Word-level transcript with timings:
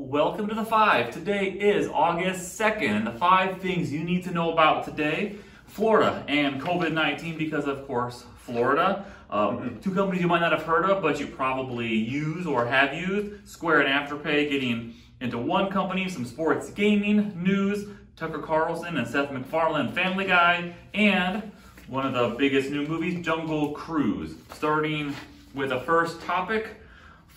Welcome 0.00 0.46
to 0.46 0.54
the 0.54 0.64
five. 0.64 1.10
Today 1.10 1.48
is 1.48 1.88
August 1.88 2.56
2nd, 2.56 2.88
and 2.88 3.04
the 3.04 3.10
five 3.10 3.60
things 3.60 3.92
you 3.92 4.04
need 4.04 4.22
to 4.22 4.30
know 4.30 4.52
about 4.52 4.84
today. 4.84 5.34
Florida 5.66 6.24
and 6.28 6.62
COVID 6.62 6.92
19, 6.92 7.36
because 7.36 7.66
of 7.66 7.84
course, 7.84 8.24
Florida. 8.36 9.04
Um, 9.28 9.80
two 9.82 9.92
companies 9.92 10.22
you 10.22 10.28
might 10.28 10.38
not 10.38 10.52
have 10.52 10.62
heard 10.62 10.84
of, 10.84 11.02
but 11.02 11.18
you 11.18 11.26
probably 11.26 11.88
use 11.88 12.46
or 12.46 12.64
have 12.64 12.94
used. 12.94 13.48
Square 13.48 13.80
and 13.80 14.08
Afterpay 14.08 14.48
getting 14.48 14.94
into 15.20 15.36
one 15.36 15.68
company, 15.68 16.08
some 16.08 16.24
sports 16.24 16.70
gaming 16.70 17.32
news, 17.42 17.88
Tucker 18.14 18.38
Carlson 18.38 18.98
and 18.98 19.06
Seth 19.06 19.32
MacFarlane 19.32 19.90
Family 19.90 20.26
Guy, 20.26 20.76
and 20.94 21.50
one 21.88 22.06
of 22.06 22.12
the 22.12 22.36
biggest 22.36 22.70
new 22.70 22.86
movies, 22.86 23.26
Jungle 23.26 23.72
Cruise. 23.72 24.36
Starting 24.52 25.12
with 25.54 25.70
the 25.70 25.80
first 25.80 26.22
topic 26.22 26.77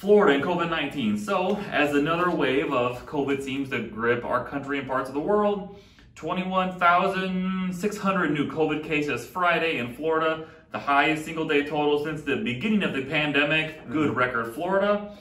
Florida 0.01 0.33
and 0.33 0.43
COVID 0.43 0.69
19. 0.71 1.15
So, 1.15 1.57
as 1.69 1.93
another 1.93 2.31
wave 2.31 2.73
of 2.73 3.05
COVID 3.05 3.43
seems 3.43 3.69
to 3.69 3.83
grip 3.83 4.25
our 4.25 4.43
country 4.43 4.79
and 4.79 4.87
parts 4.87 5.09
of 5.09 5.13
the 5.13 5.21
world, 5.21 5.79
21,600 6.15 8.31
new 8.31 8.49
COVID 8.49 8.83
cases 8.83 9.27
Friday 9.27 9.77
in 9.77 9.93
Florida, 9.93 10.47
the 10.71 10.79
highest 10.79 11.25
single 11.25 11.47
day 11.47 11.61
total 11.61 12.03
since 12.03 12.23
the 12.23 12.37
beginning 12.37 12.81
of 12.81 12.93
the 12.93 13.05
pandemic. 13.05 13.87
Good 13.91 14.15
record, 14.15 14.55
Florida. 14.55 15.15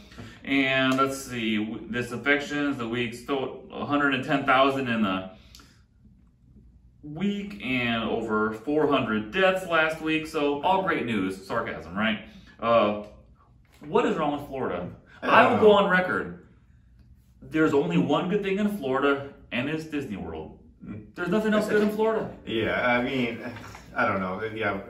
And 0.44 0.96
let's 0.96 1.22
see, 1.22 1.78
this 1.90 2.12
infections, 2.12 2.78
the 2.78 2.88
week 2.88 3.12
still 3.12 3.64
110,000 3.68 4.88
in 4.88 5.02
the 5.02 5.30
week 7.02 7.60
and 7.62 8.04
over 8.04 8.54
400 8.54 9.30
deaths 9.30 9.66
last 9.66 10.00
week. 10.00 10.26
So, 10.26 10.62
all 10.62 10.84
great 10.84 11.04
news. 11.04 11.46
Sarcasm, 11.46 11.94
right? 11.94 12.20
Uh, 12.58 13.02
what 13.86 14.06
is 14.06 14.16
wrong 14.16 14.32
with 14.32 14.46
Florida? 14.46 14.90
I 15.22 15.50
will 15.50 15.60
go 15.60 15.72
on 15.72 15.90
record. 15.90 16.46
There's 17.42 17.74
only 17.74 17.98
one 17.98 18.28
good 18.28 18.42
thing 18.42 18.58
in 18.58 18.76
Florida, 18.78 19.32
and 19.52 19.68
it's 19.68 19.84
Disney 19.84 20.16
World. 20.16 20.58
There's 21.14 21.28
nothing 21.28 21.52
else 21.52 21.68
good 21.68 21.82
in 21.82 21.90
Florida. 21.90 22.30
Yeah, 22.46 22.96
I 22.96 23.02
mean, 23.02 23.40
I 23.94 24.06
don't 24.06 24.20
know. 24.20 24.42
Yeah, 24.54 24.80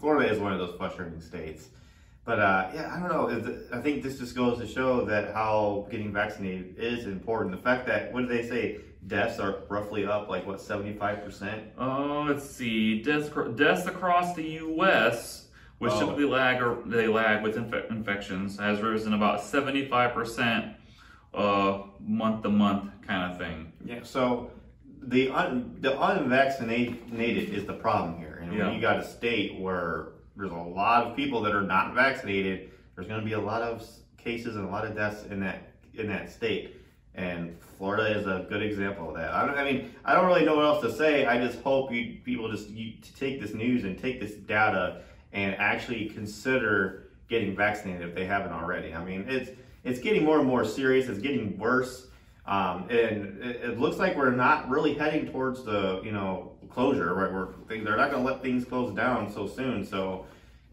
Florida 0.00 0.30
is 0.30 0.38
one 0.38 0.52
of 0.52 0.58
those 0.58 0.76
frustrating 0.76 1.20
states. 1.20 1.68
But 2.24 2.38
uh, 2.38 2.70
yeah, 2.74 2.94
I 2.94 3.00
don't 3.00 3.08
know. 3.08 3.56
I 3.72 3.80
think 3.80 4.02
this 4.02 4.18
just 4.18 4.34
goes 4.36 4.58
to 4.58 4.66
show 4.66 5.04
that 5.06 5.34
how 5.34 5.88
getting 5.90 6.12
vaccinated 6.12 6.76
is 6.78 7.06
important. 7.06 7.54
The 7.54 7.62
fact 7.62 7.86
that, 7.88 8.12
what 8.12 8.22
do 8.22 8.26
they 8.28 8.46
say, 8.46 8.78
deaths 9.08 9.40
are 9.40 9.58
roughly 9.68 10.06
up 10.06 10.28
like, 10.28 10.46
what, 10.46 10.58
75%? 10.58 11.62
Oh, 11.78 12.24
let's 12.28 12.48
see. 12.48 13.02
Deaths, 13.02 13.28
deaths 13.56 13.86
across 13.86 14.34
the 14.34 14.44
U.S., 14.44 15.41
which 15.82 15.90
oh. 15.94 15.98
typically 15.98 16.26
lag 16.26 16.62
or 16.62 16.78
they 16.86 17.08
lag 17.08 17.42
with 17.42 17.56
inf- 17.56 17.90
infections, 17.90 18.56
has 18.56 18.80
risen 18.80 19.14
about 19.14 19.40
75% 19.40 20.76
uh, 21.34 21.82
month 21.98 22.44
to 22.44 22.48
month 22.50 22.92
kind 23.04 23.32
of 23.32 23.36
thing. 23.36 23.72
Yeah, 23.84 24.04
so 24.04 24.52
the 25.02 25.30
un, 25.30 25.76
the 25.80 26.00
unvaccinated 26.00 27.52
is 27.52 27.66
the 27.66 27.72
problem 27.72 28.16
here. 28.16 28.38
And 28.40 28.52
yeah. 28.52 28.66
when 28.66 28.76
you 28.76 28.80
got 28.80 29.00
a 29.00 29.04
state 29.04 29.58
where 29.58 30.10
there's 30.36 30.52
a 30.52 30.54
lot 30.54 31.04
of 31.04 31.16
people 31.16 31.42
that 31.42 31.52
are 31.52 31.62
not 31.62 31.94
vaccinated, 31.94 32.70
there's 32.94 33.08
going 33.08 33.18
to 33.18 33.26
be 33.26 33.32
a 33.32 33.40
lot 33.40 33.62
of 33.62 33.84
cases 34.16 34.54
and 34.54 34.64
a 34.64 34.70
lot 34.70 34.86
of 34.86 34.94
deaths 34.94 35.24
in 35.32 35.40
that 35.40 35.72
in 35.94 36.06
that 36.06 36.30
state. 36.30 36.76
And 37.16 37.60
Florida 37.76 38.16
is 38.16 38.28
a 38.28 38.46
good 38.48 38.62
example 38.62 39.08
of 39.08 39.16
that. 39.16 39.34
I, 39.34 39.48
I 39.48 39.64
mean, 39.64 39.92
I 40.04 40.14
don't 40.14 40.26
really 40.26 40.44
know 40.44 40.54
what 40.54 40.64
else 40.64 40.82
to 40.82 40.92
say. 40.92 41.26
I 41.26 41.44
just 41.44 41.60
hope 41.62 41.90
you 41.90 42.18
people 42.24 42.48
just 42.48 42.70
you, 42.70 42.92
take 43.18 43.40
this 43.40 43.52
news 43.52 43.82
and 43.82 43.98
take 43.98 44.20
this 44.20 44.34
data 44.34 45.02
and 45.32 45.54
actually 45.56 46.06
consider 46.06 47.08
getting 47.28 47.56
vaccinated 47.56 48.08
if 48.08 48.14
they 48.14 48.26
haven't 48.26 48.52
already. 48.52 48.94
I 48.94 49.04
mean, 49.04 49.24
it's 49.28 49.50
it's 49.84 49.98
getting 49.98 50.24
more 50.24 50.38
and 50.38 50.46
more 50.46 50.64
serious. 50.64 51.08
It's 51.08 51.18
getting 51.18 51.58
worse. 51.58 52.06
Um, 52.46 52.88
and 52.90 53.42
it, 53.42 53.56
it, 53.62 53.78
looks 53.78 53.98
like 53.98 54.16
we're 54.16 54.30
not 54.30 54.68
really 54.68 54.94
heading 54.94 55.30
towards 55.30 55.62
the 55.62 56.00
you 56.04 56.12
know 56.12 56.52
closure, 56.70 57.14
right? 57.14 57.32
We're 57.32 57.48
they're 57.68 57.96
not 57.96 58.10
going 58.10 58.24
to 58.24 58.30
let 58.30 58.42
things 58.42 58.64
close 58.64 58.94
down 58.94 59.32
so 59.32 59.46
soon. 59.46 59.84
So 59.84 60.26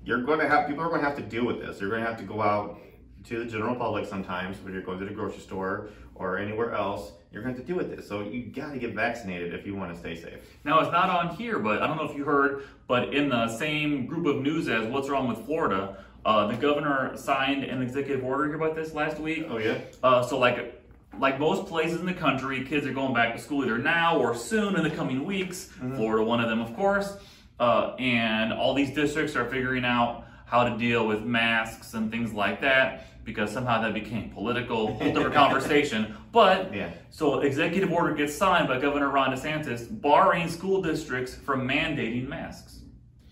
you're 0.04 0.24
going 0.24 0.40
to 0.40 0.48
have 0.48 0.68
people 0.68 0.84
are 0.84 0.90
going 0.90 1.02
to 1.02 1.08
have 1.08 1.18
to 1.18 1.24
deal 1.24 1.46
with 1.46 1.60
this. 1.60 1.80
You're 1.80 1.90
going 1.90 2.04
to 2.04 2.08
have 2.08 2.18
to 2.20 2.26
go 2.26 2.42
out 2.42 2.80
to 3.26 3.44
the 3.44 3.46
general 3.46 3.76
public 3.76 4.06
sometimes 4.06 4.58
when 4.62 4.74
you're 4.74 4.82
going 4.82 5.00
to 5.00 5.06
the 5.06 5.14
grocery 5.14 5.42
store 5.42 5.90
or 6.20 6.38
anywhere 6.38 6.74
else. 6.74 7.14
You're 7.32 7.42
going 7.42 7.56
to, 7.56 7.62
to 7.62 7.66
deal 7.66 7.78
with 7.78 7.96
this. 7.96 8.08
So 8.08 8.22
you 8.22 8.44
got 8.44 8.74
to 8.74 8.80
get 8.80 8.94
vaccinated 8.94 9.54
if 9.54 9.66
you 9.66 9.76
want 9.76 9.94
to 9.94 10.00
stay 10.00 10.16
safe. 10.16 10.40
Now 10.64 10.80
it's 10.80 10.92
not 10.92 11.10
on 11.10 11.36
here, 11.36 11.58
but 11.58 11.82
I 11.82 11.88
don't 11.88 11.98
know 11.98 12.10
if 12.10 12.16
you 12.16 12.26
heard, 12.26 12.66
but 12.88 13.14
in 13.14 13.30
the 13.30 13.48
same 13.58 14.06
group 14.06 14.26
of 14.26 14.42
news 14.42 14.68
as 14.68 14.86
what's 14.88 15.10
wrong 15.10 15.28
with 15.28 15.46
Florida. 15.46 16.04
Uh, 16.26 16.48
the 16.48 16.56
governor 16.56 17.16
signed 17.16 17.64
an 17.64 17.82
executive 17.82 18.24
order 18.24 18.54
about 18.54 18.76
this 18.76 18.94
last 18.94 19.20
week. 19.20 19.46
Oh 19.50 19.58
yeah. 19.58 19.80
Uh, 20.04 20.22
so 20.22 20.38
like 20.38 20.76
like 21.18 21.40
most 21.40 21.68
places 21.68 22.00
in 22.00 22.06
the 22.06 22.14
country, 22.14 22.64
kids 22.66 22.86
are 22.86 22.94
going 22.94 23.14
back 23.14 23.36
to 23.36 23.42
school 23.42 23.64
either 23.64 23.78
now 23.78 24.18
or 24.20 24.36
soon 24.36 24.76
in 24.76 24.84
the 24.84 24.90
coming 24.90 25.26
weeks. 25.26 25.70
Mm-hmm. 25.76 25.96
Florida, 25.96 26.24
one 26.24 26.40
of 26.40 26.50
them, 26.50 26.62
of 26.62 26.76
course. 26.76 27.18
Uh, 27.60 27.96
and 28.00 28.54
all 28.54 28.74
these 28.74 28.94
districts 28.94 29.36
are 29.36 29.46
figuring 29.46 29.86
out 29.86 30.26
how 30.46 30.64
to 30.64 30.78
deal 30.78 31.08
with 31.08 31.24
masks 31.24 31.94
and 31.94 32.10
things 32.10 32.34
like 32.34 32.62
that 32.62 33.09
because 33.30 33.52
somehow 33.52 33.80
that 33.80 33.94
became 33.94 34.32
political, 34.32 34.94
whole 34.96 35.14
different 35.14 35.36
conversation. 35.36 36.16
But 36.32 36.74
yeah. 36.74 36.90
so 37.12 37.42
executive 37.42 37.92
order 37.92 38.16
gets 38.16 38.34
signed 38.34 38.68
by 38.68 38.80
Governor 38.80 39.10
Ron 39.10 39.32
DeSantis 39.32 39.88
barring 40.02 40.50
school 40.50 40.82
districts 40.82 41.36
from 41.36 41.68
mandating 41.68 42.28
masks. 42.28 42.78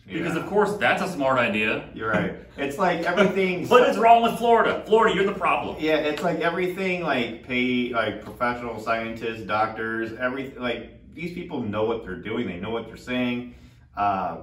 Because 0.06 0.36
yeah. 0.36 0.42
of 0.42 0.48
course 0.48 0.78
that's 0.78 1.02
a 1.02 1.10
smart 1.10 1.40
idea. 1.40 1.90
You're 1.94 2.12
right. 2.12 2.36
It's 2.58 2.78
like 2.78 3.02
everything. 3.02 3.68
what 3.74 3.90
is 3.90 3.98
wrong 3.98 4.22
with 4.22 4.38
Florida? 4.38 4.84
Florida, 4.86 5.14
you're 5.16 5.26
the 5.26 5.38
problem. 5.38 5.76
Yeah, 5.80 5.98
it's 5.98 6.22
like 6.24 6.40
everything. 6.40 7.02
Like 7.02 7.44
pay 7.44 7.90
like 7.90 8.24
professional 8.24 8.80
scientists, 8.80 9.42
doctors, 9.42 10.14
everything. 10.14 10.62
Like 10.62 11.14
these 11.14 11.34
people 11.34 11.62
know 11.62 11.84
what 11.86 12.06
they're 12.06 12.22
doing. 12.22 12.48
They 12.48 12.58
know 12.58 12.70
what 12.70 12.88
they're 12.88 12.96
saying. 12.96 13.56
Uh, 13.98 14.38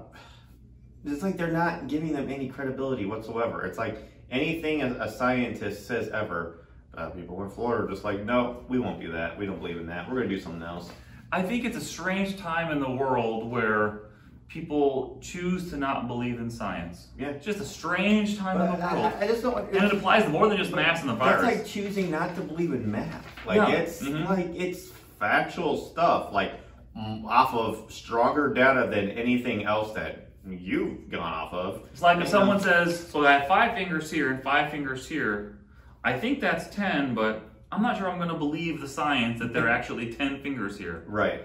it's 1.06 1.22
like 1.22 1.36
they're 1.36 1.52
not 1.52 1.86
giving 1.86 2.12
them 2.12 2.28
any 2.28 2.48
credibility 2.48 3.06
whatsoever. 3.06 3.64
It's 3.64 3.78
like 3.78 4.13
anything 4.30 4.82
a, 4.82 4.92
a 5.00 5.10
scientist 5.10 5.86
says 5.86 6.08
ever. 6.08 6.66
Uh, 6.96 7.10
people 7.10 7.42
in 7.42 7.50
Florida 7.50 7.84
are 7.84 7.88
just 7.88 8.04
like, 8.04 8.24
no, 8.24 8.64
we 8.68 8.78
won't 8.78 9.00
do 9.00 9.10
that. 9.10 9.36
We 9.36 9.46
don't 9.46 9.58
believe 9.58 9.78
in 9.78 9.86
that. 9.86 10.08
We're 10.08 10.16
going 10.16 10.28
to 10.28 10.34
do 10.36 10.40
something 10.40 10.62
else. 10.62 10.90
I 11.32 11.42
think 11.42 11.64
it's 11.64 11.76
a 11.76 11.80
strange 11.80 12.38
time 12.38 12.70
in 12.70 12.78
the 12.78 12.90
world 12.90 13.50
where 13.50 14.02
people 14.46 15.18
choose 15.20 15.70
to 15.70 15.76
not 15.76 16.06
believe 16.06 16.38
in 16.38 16.48
science. 16.48 17.08
Yeah. 17.18 17.30
It's 17.30 17.44
just 17.44 17.58
a 17.58 17.64
strange 17.64 18.38
time 18.38 18.58
but 18.58 18.74
in 18.74 18.80
the 18.80 18.86
world. 18.86 19.12
I, 19.18 19.24
I 19.24 19.26
just 19.26 19.42
don't. 19.42 19.68
And 19.74 19.84
it 19.84 19.92
applies 19.92 20.22
to 20.22 20.28
more 20.28 20.48
than 20.48 20.56
just 20.56 20.72
math 20.72 21.00
and 21.00 21.10
the 21.10 21.14
virus. 21.14 21.48
It's 21.48 21.58
like 21.58 21.66
choosing 21.66 22.10
not 22.12 22.36
to 22.36 22.42
believe 22.42 22.72
in 22.72 22.88
math. 22.88 23.26
Like 23.44 23.56
no. 23.56 23.76
it's 23.76 24.00
mm-hmm. 24.00 24.24
like 24.30 24.54
it's 24.54 24.90
factual 25.18 25.76
stuff. 25.76 26.32
Like 26.32 26.52
off 26.96 27.54
of 27.54 27.92
stronger 27.92 28.52
data 28.52 28.88
than 28.88 29.10
anything 29.10 29.64
else 29.64 29.92
that 29.94 30.28
you've 30.46 31.10
gone 31.10 31.32
off 31.32 31.52
of. 31.52 31.88
It's 31.92 32.02
like 32.02 32.20
if 32.20 32.28
someone 32.28 32.60
says, 32.60 33.08
"So 33.08 33.26
I 33.26 33.32
have 33.32 33.48
five 33.48 33.74
fingers 33.74 34.10
here 34.10 34.30
and 34.30 34.42
five 34.42 34.70
fingers 34.70 35.08
here," 35.08 35.58
I 36.02 36.18
think 36.18 36.40
that's 36.40 36.74
ten, 36.74 37.14
but 37.14 37.42
I'm 37.72 37.82
not 37.82 37.96
sure 37.98 38.08
I'm 38.08 38.18
going 38.18 38.28
to 38.28 38.34
believe 38.34 38.80
the 38.80 38.88
science 38.88 39.38
that 39.40 39.52
there 39.52 39.66
are 39.66 39.70
actually 39.70 40.12
ten 40.12 40.42
fingers 40.42 40.78
here. 40.78 41.04
Right. 41.06 41.42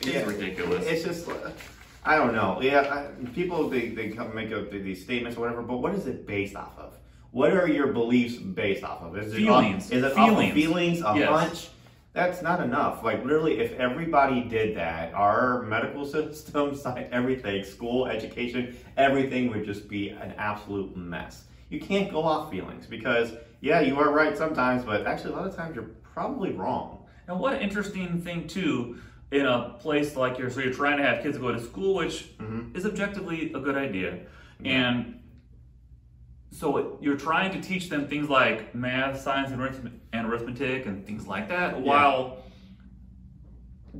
It's 0.00 0.08
yeah. 0.08 0.24
ridiculous. 0.24 0.86
It's 0.86 1.04
just. 1.04 1.28
Uh, 1.28 1.50
I 2.04 2.16
don't 2.16 2.34
know. 2.34 2.60
Yeah, 2.62 3.08
I, 3.20 3.24
people 3.30 3.68
they, 3.68 3.88
they 3.88 4.10
come 4.10 4.32
make 4.32 4.52
up 4.52 4.70
these 4.70 5.02
statements 5.02 5.36
or 5.36 5.40
whatever, 5.40 5.62
but 5.62 5.78
what 5.78 5.92
is 5.92 6.06
it 6.06 6.24
based 6.24 6.54
off 6.54 6.78
of? 6.78 6.96
What 7.32 7.52
are 7.52 7.66
your 7.66 7.88
beliefs 7.88 8.36
based 8.36 8.84
off 8.84 9.02
of? 9.02 9.18
Is 9.18 9.32
it 9.32 9.36
feelings. 9.38 9.90
It, 9.90 9.98
is 9.98 10.04
it 10.04 10.14
feelings. 10.14 10.54
feelings, 10.54 10.98
a 11.00 11.14
yes. 11.16 11.28
hunch? 11.28 11.68
That's 12.16 12.40
not 12.40 12.62
enough. 12.62 13.04
Like 13.04 13.22
literally, 13.24 13.58
if 13.58 13.78
everybody 13.78 14.40
did 14.40 14.74
that, 14.78 15.12
our 15.12 15.60
medical 15.64 16.02
system, 16.06 16.74
everything, 17.12 17.62
school, 17.62 18.06
education, 18.06 18.74
everything 18.96 19.50
would 19.50 19.66
just 19.66 19.86
be 19.86 20.08
an 20.08 20.32
absolute 20.38 20.96
mess. 20.96 21.44
You 21.68 21.78
can't 21.78 22.10
go 22.10 22.22
off 22.22 22.50
feelings 22.50 22.86
because 22.86 23.34
yeah, 23.60 23.80
you 23.80 23.98
are 23.98 24.10
right 24.10 24.34
sometimes, 24.34 24.82
but 24.82 25.06
actually 25.06 25.34
a 25.34 25.36
lot 25.36 25.46
of 25.46 25.54
times 25.54 25.76
you're 25.76 25.90
probably 26.14 26.52
wrong. 26.52 27.04
And 27.28 27.38
what 27.38 27.52
an 27.52 27.60
interesting 27.60 28.22
thing 28.22 28.48
too 28.48 28.96
in 29.30 29.44
a 29.44 29.76
place 29.78 30.16
like 30.16 30.38
you're 30.38 30.48
so 30.48 30.60
you're 30.60 30.72
trying 30.72 30.96
to 30.96 31.04
have 31.04 31.22
kids 31.22 31.36
go 31.36 31.52
to 31.52 31.60
school, 31.60 31.96
which 31.96 32.34
mm-hmm. 32.38 32.74
is 32.74 32.86
objectively 32.86 33.52
a 33.52 33.60
good 33.60 33.76
idea, 33.76 34.20
and 34.64 35.20
so 36.50 36.98
you're 37.00 37.16
trying 37.16 37.52
to 37.52 37.60
teach 37.60 37.88
them 37.88 38.08
things 38.08 38.28
like 38.28 38.74
math, 38.74 39.20
science, 39.20 39.50
and 39.50 40.26
arithmetic, 40.26 40.86
and 40.86 41.06
things 41.06 41.26
like 41.26 41.48
that, 41.48 41.74
yeah. 41.74 41.82
while 41.82 42.38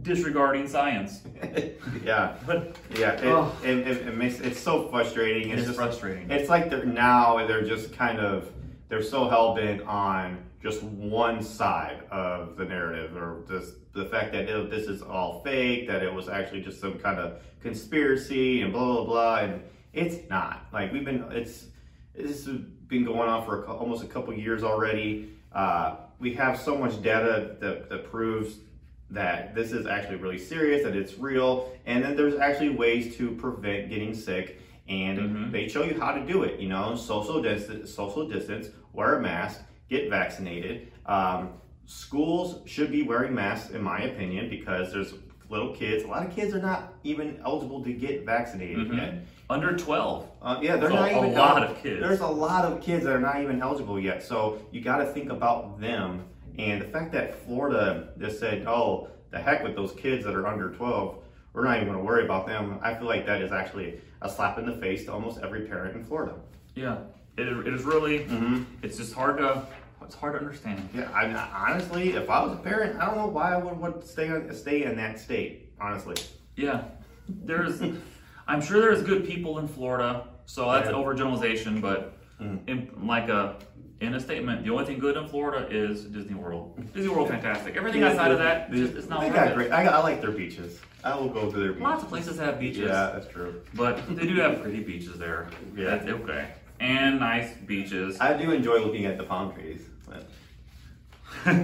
disregarding 0.03 0.67
science. 0.69 1.23
yeah, 2.05 2.35
but 2.47 2.77
yeah, 2.97 3.13
it, 3.13 3.25
oh. 3.25 3.57
it, 3.63 3.79
it, 3.79 4.09
it, 4.09 4.17
makes 4.17 4.41
it's 4.41 4.61
so 4.61 4.89
frustrating. 4.89 5.51
It's, 5.51 5.61
it's 5.61 5.69
just 5.69 5.79
frustrating. 5.79 6.31
It's 6.31 6.49
like 6.49 6.71
they're 6.71 6.85
now 6.85 7.47
they're 7.47 7.65
just 7.65 7.93
kind 7.93 8.19
of 8.19 8.51
they're 8.89 9.03
so 9.03 9.29
hell 9.29 9.55
bent 9.55 9.83
on 9.83 10.47
just 10.63 10.83
one 10.83 11.43
side 11.43 12.03
of 12.11 12.57
the 12.57 12.65
narrative 12.65 13.17
or 13.17 13.45
just 13.49 13.75
the 13.93 14.05
fact 14.07 14.33
that 14.33 14.49
it, 14.49 14.71
this 14.71 14.87
is 14.87 15.03
all 15.03 15.41
fake, 15.43 15.87
that 15.89 16.03
it 16.03 16.13
was 16.13 16.29
actually 16.29 16.61
just 16.61 16.81
some 16.81 16.99
kind 16.99 17.19
of 17.19 17.41
conspiracy 17.61 18.63
and 18.63 18.73
blah, 18.73 18.85
blah, 18.85 19.05
blah. 19.05 19.37
And 19.39 19.63
it's 19.93 20.29
not. 20.29 20.67
Like, 20.73 20.93
we've 20.93 21.05
been, 21.05 21.25
it's, 21.31 21.67
this 22.17 22.47
has 22.47 22.57
been 22.89 23.05
going 23.05 23.29
on 23.29 23.45
for 23.45 23.65
a, 23.65 23.73
almost 23.73 24.03
a 24.03 24.07
couple 24.07 24.33
years 24.35 24.63
already. 24.63 25.31
Uh, 25.53 25.97
we 26.19 26.35
have 26.35 26.59
so 26.59 26.77
much 26.77 27.01
data 27.03 27.57
that, 27.61 27.89
that 27.89 28.11
proves 28.11 28.57
that 29.11 29.55
this 29.55 29.73
is 29.73 29.87
actually 29.87 30.17
really 30.17 30.39
serious, 30.39 30.83
that 30.83 30.97
it's 30.97 31.19
real, 31.19 31.73
and 31.87 32.03
then 32.03 32.17
there's 32.17 32.35
actually 32.37 32.71
ways 32.71 33.17
to 33.17 33.31
prevent 33.33 33.89
getting 33.89 34.15
sick. 34.15 34.61
And 34.89 35.19
Mhm. 35.19 35.53
they 35.53 35.69
show 35.69 35.83
you 35.83 35.99
how 36.01 36.13
to 36.13 36.25
do 36.25 36.45
it. 36.45 36.61
You 36.61 36.69
know, 36.69 36.95
social 36.95 37.43
distance, 37.43 37.93
social 37.93 38.29
distance, 38.29 38.71
wear 38.93 39.17
a 39.19 39.21
mask, 39.23 39.63
get 39.89 40.09
vaccinated. 40.09 40.93
Um, 41.07 41.51
schools 41.87 42.61
should 42.69 42.91
be 42.93 43.03
wearing 43.03 43.35
masks, 43.35 43.71
in 43.73 43.83
my 43.83 44.03
opinion, 44.03 44.49
because 44.49 44.93
there's 44.93 45.15
little 45.49 45.75
kids. 45.75 46.05
A 46.05 46.07
lot 46.09 46.25
of 46.27 46.33
kids 46.35 46.55
are 46.55 46.61
not 46.63 46.95
even 47.05 47.41
eligible 47.45 47.83
to 47.85 47.93
get 47.93 48.25
vaccinated 48.25 48.89
Mhm. 48.91 48.97
yet. 48.97 49.15
Under 49.51 49.77
12. 49.77 50.29
Uh, 50.47 50.61
yeah, 50.63 50.77
they're 50.77 50.91
So 50.91 50.95
not 50.95 51.11
a 51.11 51.19
even 51.19 51.35
lot 51.35 51.63
of 51.65 51.83
kids. 51.83 52.01
There's 52.01 52.21
a 52.21 52.27
lot 52.27 52.65
of 52.65 52.81
kids 52.81 53.05
that 53.05 53.13
are 53.13 53.21
not 53.21 53.43
even 53.43 53.61
eligible 53.61 53.99
yet. 53.99 54.23
So 54.23 54.61
you 54.71 54.81
got 54.81 54.99
to 54.99 55.07
think 55.07 55.31
about 55.33 55.81
them. 55.81 56.23
And 56.57 56.81
the 56.81 56.87
fact 56.87 57.11
that 57.13 57.35
Florida 57.45 58.11
just 58.21 58.39
said, 58.39 58.65
"Oh, 58.65 59.09
the 59.33 59.39
heck 59.39 59.65
with 59.65 59.75
those 59.75 59.91
kids 59.93 60.25
that 60.25 60.35
are 60.37 60.47
under 60.47 60.71
12, 60.71 61.19
we're 61.53 61.65
not 61.65 61.77
even 61.79 61.89
going 61.89 61.99
to 61.99 62.05
worry 62.05 62.25
about 62.25 62.47
them." 62.47 62.79
I 62.81 62.95
feel 62.95 63.09
like 63.09 63.27
that 63.27 63.43
is 63.43 63.51
actually 63.51 64.01
a 64.23 64.29
slap 64.31 64.57
in 64.59 64.67
the 64.67 64.77
face 64.77 65.05
to 65.07 65.13
almost 65.13 65.41
every 65.43 65.63
parent 65.63 65.97
in 65.97 66.05
Florida. 66.05 66.35
Yeah. 66.77 66.99
It, 67.37 67.49
it 67.49 67.75
is 67.75 67.83
really, 67.83 68.21
Mm-hmm. 68.21 68.63
it's 68.83 68.97
just 68.97 69.13
hard 69.15 69.39
to, 69.39 69.67
it's 70.01 70.15
hard 70.15 70.35
to 70.35 70.39
understand. 70.39 70.89
Yeah, 70.95 71.11
I, 71.13 71.27
I- 71.27 71.71
honestly, 71.73 72.11
if 72.13 72.31
I 72.31 72.43
was 72.45 72.53
a 72.53 72.63
parent, 72.63 72.99
I 73.01 73.07
don't 73.07 73.17
know 73.17 73.27
why 73.27 73.53
I 73.53 73.57
would, 73.59 73.77
would 73.79 74.07
stay 74.07 74.31
on, 74.31 74.55
stay 74.55 74.85
in 74.85 74.97
that 74.97 75.19
state. 75.19 75.73
Honestly, 75.81 76.15
Yeah. 76.55 76.85
There's, 77.29 77.83
I'm 78.49 78.63
sure 78.63 78.81
there's 78.81 79.03
good 79.03 79.27
people 79.27 79.59
in 79.59 79.67
Florida, 79.69 80.29
so 80.47 80.71
that's 80.73 80.89
Yeah. 80.89 80.95
overgeneralization, 80.97 81.81
but 81.81 82.13
Mm. 82.41 82.59
in, 82.69 82.91
like 83.07 83.29
a, 83.29 83.57
in 84.01 84.15
a 84.15 84.21
statement, 84.21 84.63
the 84.65 84.71
only 84.71 84.85
thing 84.85 84.99
good 84.99 85.17
in 85.17 85.27
Florida 85.27 85.67
is 85.71 86.05
Disney 86.05 86.35
World. 86.35 86.79
Disney 86.93 87.09
World, 87.11 87.29
fantastic. 87.29 87.77
Everything 87.77 88.03
outside 88.03 88.31
of 88.31 88.39
that, 88.39 88.71
just, 88.71 88.95
it's 88.95 89.09
not 89.09 89.21
they 89.23 89.31
got 89.31 89.49
it. 89.49 89.55
great. 89.55 89.73
I, 89.73 89.87
I 89.87 89.99
like 90.03 90.21
their 90.21 90.31
beaches. 90.33 90.81
I 91.03 91.17
will 91.17 91.29
go 91.29 91.51
to 91.51 91.57
their 91.57 91.69
beaches. 91.71 91.83
Lots 91.83 92.03
of 92.03 92.09
places 92.09 92.39
have 92.39 92.59
beaches. 92.61 92.89
Yeah, 92.89 93.11
that's 93.15 93.29
true. 93.29 93.63
But 93.75 94.07
they 94.17 94.27
do 94.27 94.35
have 94.37 94.61
pretty 94.63 94.81
beaches 94.83 95.19
there. 95.19 95.49
Yeah. 95.75 95.91
That's 95.91 96.07
okay. 96.09 96.49
And 96.79 97.19
nice 97.21 97.55
beaches. 97.55 98.19
I 98.21 98.37
do 98.37 98.51
enjoy 98.51 98.79
looking 98.81 99.07
at 99.07 99.17
the 99.17 99.25
palm 99.25 99.53
trees. 99.55 99.83
But, 100.07 100.27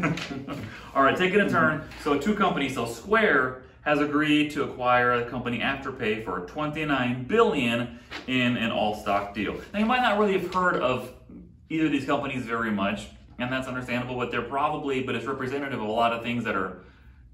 All 0.95 1.03
right, 1.03 1.17
taking 1.17 1.41
a 1.41 1.49
turn. 1.51 1.87
So 2.03 2.19
two 2.19 2.35
companies. 2.35 2.75
So 2.75 2.87
Square 2.87 3.63
has 3.83 4.01
agreed 4.01 4.51
to 4.53 4.63
acquire 4.65 5.23
the 5.23 5.31
company 5.31 5.59
Afterpay 5.59 6.25
for 6.25 6.41
29 6.41 7.25
billion 7.25 7.99
in 8.27 8.57
an 8.57 8.71
all-stock 8.71 9.35
deal. 9.35 9.61
Now 9.73 9.81
you 9.81 9.87
might 9.87 10.03
not 10.03 10.19
really 10.19 10.39
have 10.39 10.53
heard 10.55 10.77
of 10.77 11.13
either 11.69 11.87
of 11.87 11.93
these 11.93 12.07
companies 12.07 12.45
very 12.45 12.71
much, 12.71 13.09
and 13.39 13.53
that's 13.53 13.67
understandable. 13.67 14.17
But 14.17 14.31
they're 14.31 14.43
probably, 14.43 15.03
but 15.03 15.15
it's 15.15 15.27
representative 15.27 15.81
of 15.81 15.89
a 15.89 15.93
lot 15.93 16.13
of 16.13 16.23
things 16.23 16.45
that 16.45 16.55
are 16.55 16.85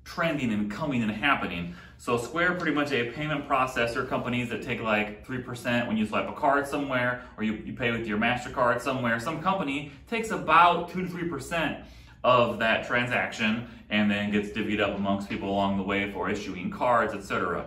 trending 0.05 0.53
and 0.53 0.71
coming 0.71 1.03
and 1.03 1.13
happening. 1.13 1.75
So 1.99 2.17
Square 2.17 2.55
pretty 2.55 2.75
much 2.75 2.93
a 2.93 3.11
payment 3.11 3.47
processor 3.47 4.09
companies 4.09 4.49
that 4.49 4.63
take 4.63 4.81
like 4.81 5.27
3% 5.27 5.87
when 5.87 5.99
you 5.99 6.07
swipe 6.07 6.29
a 6.29 6.33
card 6.33 6.67
somewhere 6.67 7.25
or 7.37 7.45
you, 7.45 7.55
you 7.65 7.75
pay 7.75 7.91
with 7.91 8.07
your 8.07 8.17
MasterCard 8.17 8.81
somewhere. 8.81 9.21
Some 9.21 9.43
company 9.43 9.93
takes 10.09 10.31
about 10.31 10.91
2 10.91 11.07
to 11.07 11.13
3% 11.13 11.85
of 12.25 12.59
that 12.59 12.87
transaction 12.87 13.69
and 13.91 14.11
then 14.11 14.31
gets 14.31 14.51
divvied 14.51 14.81
up 14.81 14.97
amongst 14.97 15.29
people 15.29 15.49
along 15.49 15.77
the 15.77 15.83
way 15.83 16.11
for 16.13 16.29
issuing 16.31 16.71
cards, 16.71 17.15
etc. 17.15 17.65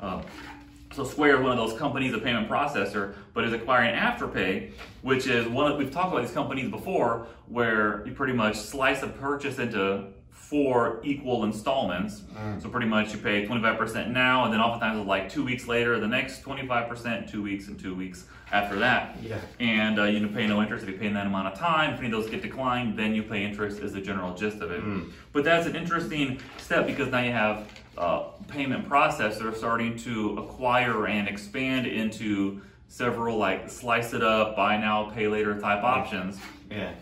Uh, 0.00 0.22
so 0.92 1.04
Square 1.04 1.36
is 1.36 1.42
one 1.42 1.52
of 1.52 1.58
those 1.58 1.78
companies, 1.78 2.14
a 2.14 2.18
payment 2.18 2.48
processor, 2.48 3.14
but 3.34 3.44
is 3.44 3.52
acquiring 3.52 3.94
Afterpay, 3.94 4.72
which 5.02 5.26
is 5.26 5.46
one 5.46 5.70
of, 5.70 5.76
we've 5.76 5.90
talked 5.90 6.12
about 6.12 6.22
these 6.22 6.32
companies 6.32 6.70
before, 6.70 7.26
where 7.48 8.06
you 8.06 8.12
pretty 8.12 8.32
much 8.32 8.56
slice 8.56 9.02
a 9.02 9.08
purchase 9.08 9.58
into 9.58 10.04
four 10.48 11.00
equal 11.02 11.44
installments. 11.44 12.22
So 12.60 12.68
pretty 12.68 12.86
much 12.86 13.12
you 13.12 13.18
pay 13.18 13.44
25% 13.46 14.10
now, 14.10 14.44
and 14.44 14.52
then 14.52 14.60
oftentimes 14.60 15.00
it's 15.00 15.08
like 15.08 15.28
two 15.28 15.44
weeks 15.44 15.66
later, 15.66 15.98
the 15.98 16.06
next 16.06 16.42
25%, 16.42 17.28
two 17.30 17.42
weeks 17.42 17.66
and 17.66 17.78
two 17.78 17.94
weeks 17.96 18.26
after 18.52 18.76
that. 18.78 19.16
Yeah. 19.22 19.40
And 19.58 19.98
uh, 19.98 20.04
you 20.04 20.20
don't 20.20 20.32
pay 20.32 20.46
no 20.46 20.62
interest 20.62 20.84
if 20.84 20.90
you 20.90 20.98
pay 20.98 21.06
in 21.06 21.14
that 21.14 21.26
amount 21.26 21.48
of 21.48 21.58
time. 21.58 21.94
If 21.94 21.98
any 21.98 22.06
of 22.06 22.12
those 22.12 22.30
get 22.30 22.42
declined, 22.42 22.96
then 22.96 23.12
you 23.12 23.24
pay 23.24 23.44
interest 23.44 23.80
is 23.80 23.92
the 23.92 24.00
general 24.00 24.34
gist 24.34 24.60
of 24.60 24.70
it. 24.70 24.82
But 25.32 25.42
that's 25.42 25.66
an 25.66 25.74
interesting 25.74 26.40
step 26.58 26.86
because 26.86 27.08
now 27.10 27.20
you 27.22 27.32
have 27.32 27.68
uh, 27.98 28.20
payment 28.46 28.88
processors 28.88 29.56
starting 29.56 29.96
to 29.98 30.38
acquire 30.38 31.06
and 31.08 31.28
expand 31.28 31.86
into 31.88 32.60
several 32.86 33.36
like 33.36 33.68
slice 33.68 34.12
it 34.12 34.22
up, 34.22 34.54
buy 34.54 34.76
now, 34.76 35.10
pay 35.10 35.26
later 35.26 35.58
type 35.58 35.82
options. 35.82 36.38
yeah. 36.70 36.92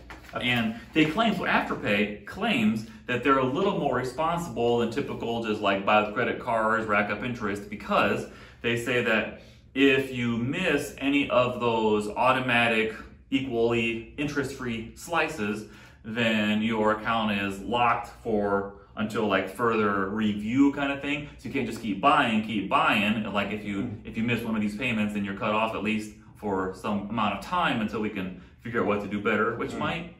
And 0.41 0.75
they 0.95 1.05
claim, 1.05 1.37
so 1.37 1.43
Afterpay 1.43 2.27
claims 2.27 2.89
that 3.07 3.23
they're 3.23 3.39
a 3.39 3.45
little 3.45 3.79
more 3.79 3.97
responsible 3.97 4.79
than 4.79 4.91
typical 4.91 5.45
just 5.45 5.61
like 5.61 5.85
buy 5.85 6.03
with 6.03 6.15
credit 6.15 6.41
cards, 6.41 6.87
rack 6.87 7.11
up 7.11 7.23
interest, 7.23 7.69
because 7.69 8.27
they 8.63 8.77
say 8.77 9.03
that 9.03 9.43
if 9.75 10.13
you 10.13 10.39
miss 10.39 10.95
any 10.99 11.29
of 11.31 11.61
those 11.61 12.09
automatic, 12.09 12.95
equally 13.31 14.15
interest 14.17 14.55
free 14.55 14.93
slices, 14.95 15.67
then 16.05 16.63
your 16.63 16.93
account 16.93 17.33
is 17.33 17.61
locked 17.61 18.09
for 18.23 18.75
until 18.97 19.27
like 19.27 19.49
further 19.49 20.09
review 20.09 20.73
kind 20.73 20.93
of 20.93 21.01
thing. 21.01 21.29
So 21.39 21.49
you 21.49 21.53
can't 21.53 21.67
just 21.67 21.83
keep 21.83 22.01
buying, 22.01 22.45
keep 22.45 22.69
buying. 22.69 23.25
Like 23.33 23.51
if 23.51 23.65
you 23.65 23.83
hmm. 23.83 24.07
if 24.07 24.17
you 24.17 24.23
miss 24.23 24.43
one 24.43 24.55
of 24.55 24.63
these 24.63 24.77
payments, 24.77 25.15
then 25.15 25.25
you're 25.25 25.37
cut 25.37 25.51
off 25.51 25.75
at 25.75 25.83
least 25.83 26.15
for 26.37 26.75
some 26.75 27.09
amount 27.11 27.39
of 27.39 27.45
time 27.45 27.81
until 27.81 28.01
we 28.01 28.11
can 28.11 28.41
figure 28.61 28.81
out 28.81 28.87
what 28.87 29.01
to 29.01 29.09
do 29.09 29.21
better, 29.21 29.57
which 29.57 29.73
hmm. 29.73 29.79
might 29.81 30.14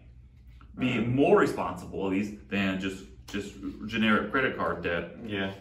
be 0.79 0.99
more 0.99 1.39
responsible 1.39 2.05
at 2.07 2.13
least 2.13 2.35
than 2.49 2.81
just 2.81 3.05
just 3.29 3.55
generic 3.87 4.31
credit 4.31 4.57
card 4.57 4.83
debt. 4.83 5.17
Yeah. 5.27 5.53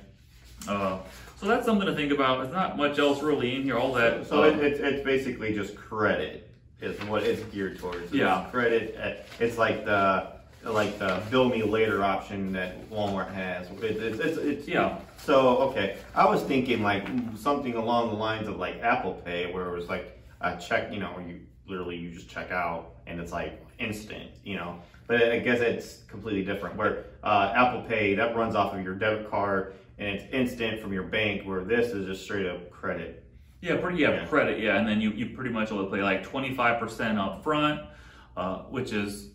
Uh, 0.68 1.00
so 1.38 1.48
that's 1.48 1.66
something 1.66 1.88
to 1.88 1.96
think 1.96 2.12
about. 2.12 2.42
There's 2.42 2.54
not 2.54 2.78
much 2.78 3.00
else 3.00 3.22
really 3.22 3.56
in 3.56 3.64
here. 3.64 3.78
All 3.78 3.94
that. 3.94 4.28
So 4.28 4.44
uh, 4.44 4.48
it, 4.48 4.60
it's, 4.60 4.80
it's 4.80 5.04
basically 5.04 5.54
just 5.54 5.76
credit 5.76 6.50
is 6.82 7.00
what 7.06 7.24
it's 7.24 7.42
geared 7.54 7.80
towards. 7.80 8.04
It's 8.04 8.14
Yeah. 8.14 8.46
Credit. 8.52 8.96
uh, 8.98 9.24
It's 9.44 9.58
like 9.58 9.86
the 9.86 10.32
like 10.64 10.98
the 10.98 11.22
bill 11.30 11.50
me 11.50 11.62
later 11.64 12.04
option 12.04 12.54
that 12.54 12.90
Walmart 12.90 13.34
has. 13.34 13.70
It, 13.70 13.84
it's, 13.98 14.20
it's, 14.20 14.38
it's 14.38 14.68
Yeah. 14.68 14.98
So 15.18 15.58
okay, 15.70 15.98
I 16.16 16.26
was 16.26 16.42
thinking 16.44 16.82
like 16.84 17.08
something 17.38 17.74
along 17.76 18.10
the 18.10 18.16
lines 18.16 18.48
of 18.48 18.58
like 18.58 18.82
Apple 18.82 19.14
Pay, 19.26 19.52
where 19.52 19.68
it 19.68 19.76
was 19.76 19.88
like 19.90 20.22
a 20.42 20.58
check. 20.58 20.92
You 20.94 21.00
know, 21.00 21.20
you 21.20 21.42
literally 21.68 21.96
you 21.98 22.12
just 22.12 22.30
check 22.30 22.52
out 22.52 22.96
and 23.08 23.20
it's 23.20 23.32
like 23.32 23.62
instant. 23.80 24.30
You 24.44 24.56
know. 24.58 24.80
But 25.08 25.32
I 25.32 25.40
guess 25.40 25.60
it's 25.60 26.04
completely 26.08 26.44
different. 26.44 26.76
Where 26.76 27.06
uh, 27.24 27.54
Apple 27.56 27.82
Pay 27.84 28.16
that 28.16 28.36
runs 28.36 28.56
off 28.56 28.74
of 28.74 28.84
your 28.84 28.96
debit 28.96 29.30
card 29.30 29.76
and 29.98 30.08
it's 30.08 30.24
instant 30.34 30.82
from 30.82 30.94
your 30.94 31.04
bank. 31.04 31.46
Where 31.46 31.64
this 31.64 31.92
is 31.92 32.06
just 32.08 32.24
straight 32.24 32.46
up 32.48 32.72
credit. 32.72 33.26
Yeah, 33.62 33.78
pretty 33.78 34.00
yeah, 34.00 34.12
Yeah. 34.12 34.26
credit, 34.26 34.60
yeah, 34.60 34.78
and 34.78 34.86
then 34.88 35.00
you, 35.00 35.12
you 35.12 35.28
pretty 35.36 35.50
much 35.50 35.72
only 35.72 35.90
pay 35.96 36.04
like 36.04 36.24
twenty 36.24 36.54
five 36.54 36.80
percent 36.80 37.18
up 37.18 37.44
front, 37.44 37.82
uh, 38.36 38.64
which 38.64 38.92
is 38.92 39.30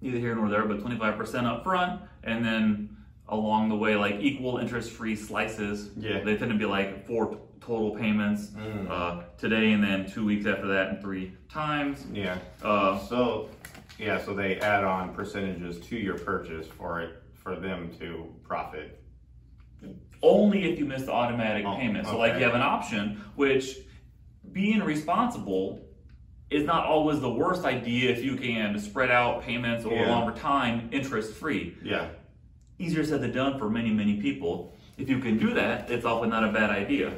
neither 0.00 0.18
here 0.18 0.34
nor 0.36 0.48
there, 0.48 0.64
but 0.64 0.80
twenty 0.80 0.96
five 0.98 1.16
percent 1.16 1.46
up 1.46 1.64
front, 1.64 2.02
and 2.24 2.44
then 2.44 2.96
along 3.28 3.68
the 3.68 3.76
way 3.76 3.96
like 3.96 4.16
equal 4.20 4.58
interest 4.58 4.90
free 4.90 5.16
slices. 5.16 5.90
Yeah. 5.96 6.20
They 6.22 6.36
tend 6.36 6.52
to 6.52 6.58
be 6.58 6.66
like 6.66 7.06
four 7.06 7.38
total 7.60 7.92
payments 7.96 8.48
Mm. 8.50 8.88
uh, 8.90 9.22
today, 9.38 9.72
and 9.72 9.82
then 9.82 10.08
two 10.10 10.24
weeks 10.24 10.46
after 10.46 10.66
that, 10.68 10.88
and 10.90 11.00
three 11.00 11.32
times. 11.48 12.04
Yeah. 12.12 12.38
Uh, 12.62 12.98
So, 12.98 13.48
yeah, 13.98 14.20
so 14.22 14.34
they 14.34 14.58
add 14.60 14.84
on 14.84 15.14
percentages 15.14 15.78
to 15.88 15.96
your 15.96 16.18
purchase 16.18 16.66
for 16.66 17.00
it 17.00 17.22
for 17.34 17.56
them 17.56 17.90
to 17.98 18.32
profit. 18.42 18.98
only 20.24 20.70
if 20.70 20.78
you 20.78 20.84
miss 20.84 21.02
the 21.02 21.12
automatic 21.12 21.66
Oh, 21.66 21.74
payment. 21.76 22.06
So, 22.06 22.16
like, 22.16 22.30
okay. 22.32 22.38
you 22.38 22.44
have 22.44 22.54
an 22.54 22.60
option, 22.60 23.20
which 23.34 23.78
being 24.52 24.80
responsible 24.80 25.80
is 26.48 26.62
not 26.64 26.86
always 26.86 27.18
the 27.18 27.28
worst 27.30 27.64
idea 27.64 28.08
if 28.10 28.22
you 28.22 28.36
can 28.36 28.78
spread 28.78 29.10
out 29.10 29.42
payments 29.42 29.84
over 29.84 29.96
a 29.96 29.98
Yeah. 30.02 30.08
longer 30.14 30.38
time, 30.38 30.88
interest 30.92 31.34
free. 31.34 31.74
Yeah. 31.82 32.06
Easier 32.78 33.02
said 33.02 33.20
than 33.20 33.32
done 33.32 33.58
for 33.58 33.68
many, 33.68 33.90
many 33.90 34.20
people. 34.20 34.72
If 34.96 35.08
you 35.08 35.18
can 35.18 35.38
do 35.38 35.52
that, 35.54 35.90
it's 35.90 36.04
often 36.04 36.30
not 36.30 36.44
a 36.44 36.52
bad 36.52 36.70
idea, 36.70 37.12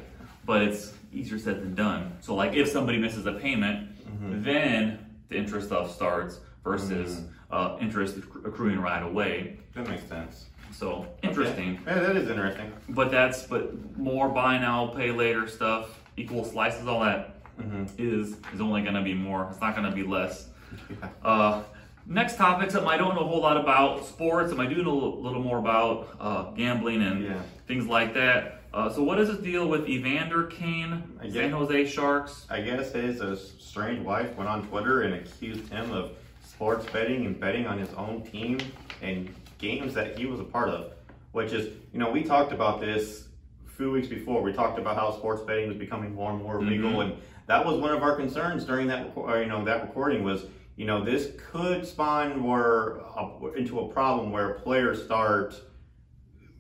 but 0.47 0.63
it's 0.63 0.95
easier 1.13 1.39
said 1.39 1.61
than 1.61 1.75
done. 1.75 2.17
So, 2.21 2.35
like, 2.35 2.55
if 2.55 2.69
somebody 2.69 2.97
misses 2.99 3.27
a 3.27 3.33
payment, 3.33 3.91
Mm-hmm. 4.07 4.43
then 4.45 4.99
the 5.29 5.37
interest 5.37 5.67
stuff 5.67 5.91
starts 5.93 6.39
versus 6.75 7.21
uh, 7.51 7.77
interest 7.81 8.17
accruing 8.45 8.81
right 8.81 9.03
away. 9.03 9.59
That 9.75 9.87
makes 9.87 10.09
sense. 10.09 10.47
So, 10.73 11.07
interesting. 11.23 11.79
Okay. 11.87 11.95
Yeah, 12.01 12.07
that 12.07 12.17
is 12.17 12.29
interesting. 12.29 12.73
But 12.89 13.11
that's 13.13 13.45
but 13.45 13.97
more 13.97 14.29
buy 14.29 14.59
now, 14.59 14.89
pay 14.89 15.13
later 15.13 15.47
stuff, 15.47 16.01
equal 16.17 16.45
slices, 16.45 16.89
all 16.89 17.01
that 17.01 17.31
Mm-hmm. 17.55 17.85
is 17.99 18.37
is 18.53 18.61
only 18.61 18.83
going 18.83 18.95
to 18.97 19.03
be 19.03 19.15
more. 19.15 19.47
It's 19.49 19.61
not 19.61 19.77
going 19.77 19.89
to 19.89 19.95
be 19.95 20.03
less. 20.03 20.49
Yeah. 20.91 21.09
Uh, 21.25 21.63
next 22.05 22.35
topic, 22.37 22.73
something 22.73 22.89
I 22.91 22.97
don't 22.97 23.15
know 23.15 23.21
a 23.21 23.29
whole 23.29 23.41
lot 23.41 23.57
about 23.57 24.05
sports. 24.05 24.51
and 24.51 24.61
I 24.61 24.67
do 24.67 24.83
know 24.83 24.91
a 24.91 25.21
little 25.21 25.41
more 25.41 25.59
about 25.59 26.09
uh, 26.19 26.51
gambling 26.57 27.01
and 27.03 27.23
Yeah. 27.23 27.41
things 27.69 27.87
like 27.87 28.13
that. 28.15 28.63
Uh, 28.73 28.91
so 28.91 29.05
what 29.05 29.21
is 29.21 29.29
this 29.29 29.39
deal 29.39 29.69
with 29.69 29.89
Evander 29.89 30.47
Kane, 30.47 31.01
I 31.23 31.31
San 31.31 31.53
Jose 31.53 31.87
Sharks? 31.87 32.45
I 32.51 32.61
guess 32.61 32.91
his 32.93 33.21
uh, 33.21 33.37
strange 33.37 34.05
wife 34.05 34.35
went 34.35 34.51
on 34.51 34.67
Twitter 34.67 35.03
and 35.03 35.15
accused 35.15 35.69
him 35.73 35.93
of 35.93 36.11
sports 36.55 36.87
betting 36.93 37.27
and 37.27 37.39
betting 37.41 37.67
on 37.67 37.79
his 37.79 37.93
own 37.95 38.23
team 38.23 38.61
and 39.03 39.29
games 39.59 39.93
that 39.93 40.17
he 40.17 40.25
was 40.25 40.39
a 40.39 40.45
part 40.45 40.69
of, 40.69 40.93
which 41.33 41.53
is, 41.53 41.75
you 41.93 41.99
know, 41.99 42.11
we 42.11 42.23
talked 42.23 42.53
about 42.53 42.81
this 42.81 43.27
a 43.67 43.71
few 43.71 43.91
weeks 43.91 44.07
before. 44.07 44.41
We 44.41 44.53
talked 44.53 44.79
about 44.79 44.97
how 44.97 45.11
sports 45.17 45.43
betting 45.43 45.69
was 45.69 45.77
becoming 45.77 46.15
more 46.15 46.31
and 46.31 46.41
more 46.41 46.63
legal, 46.63 46.93
mm-hmm. 46.93 47.13
and 47.13 47.23
that 47.47 47.65
was 47.65 47.81
one 47.81 47.91
of 47.91 48.03
our 48.03 48.15
concerns 48.15 48.65
during 48.65 48.87
that, 48.87 49.13
you 49.17 49.47
know, 49.47 49.65
that 49.65 49.83
recording 49.83 50.23
was, 50.23 50.47
you 50.77 50.87
know, 50.87 51.05
this 51.05 51.33
could 51.51 51.87
spawn 51.87 52.39
more 52.39 53.05
uh, 53.17 53.51
into 53.57 53.81
a 53.81 53.89
problem 53.89 54.31
where 54.31 54.55
players 54.55 55.05
start 55.05 55.55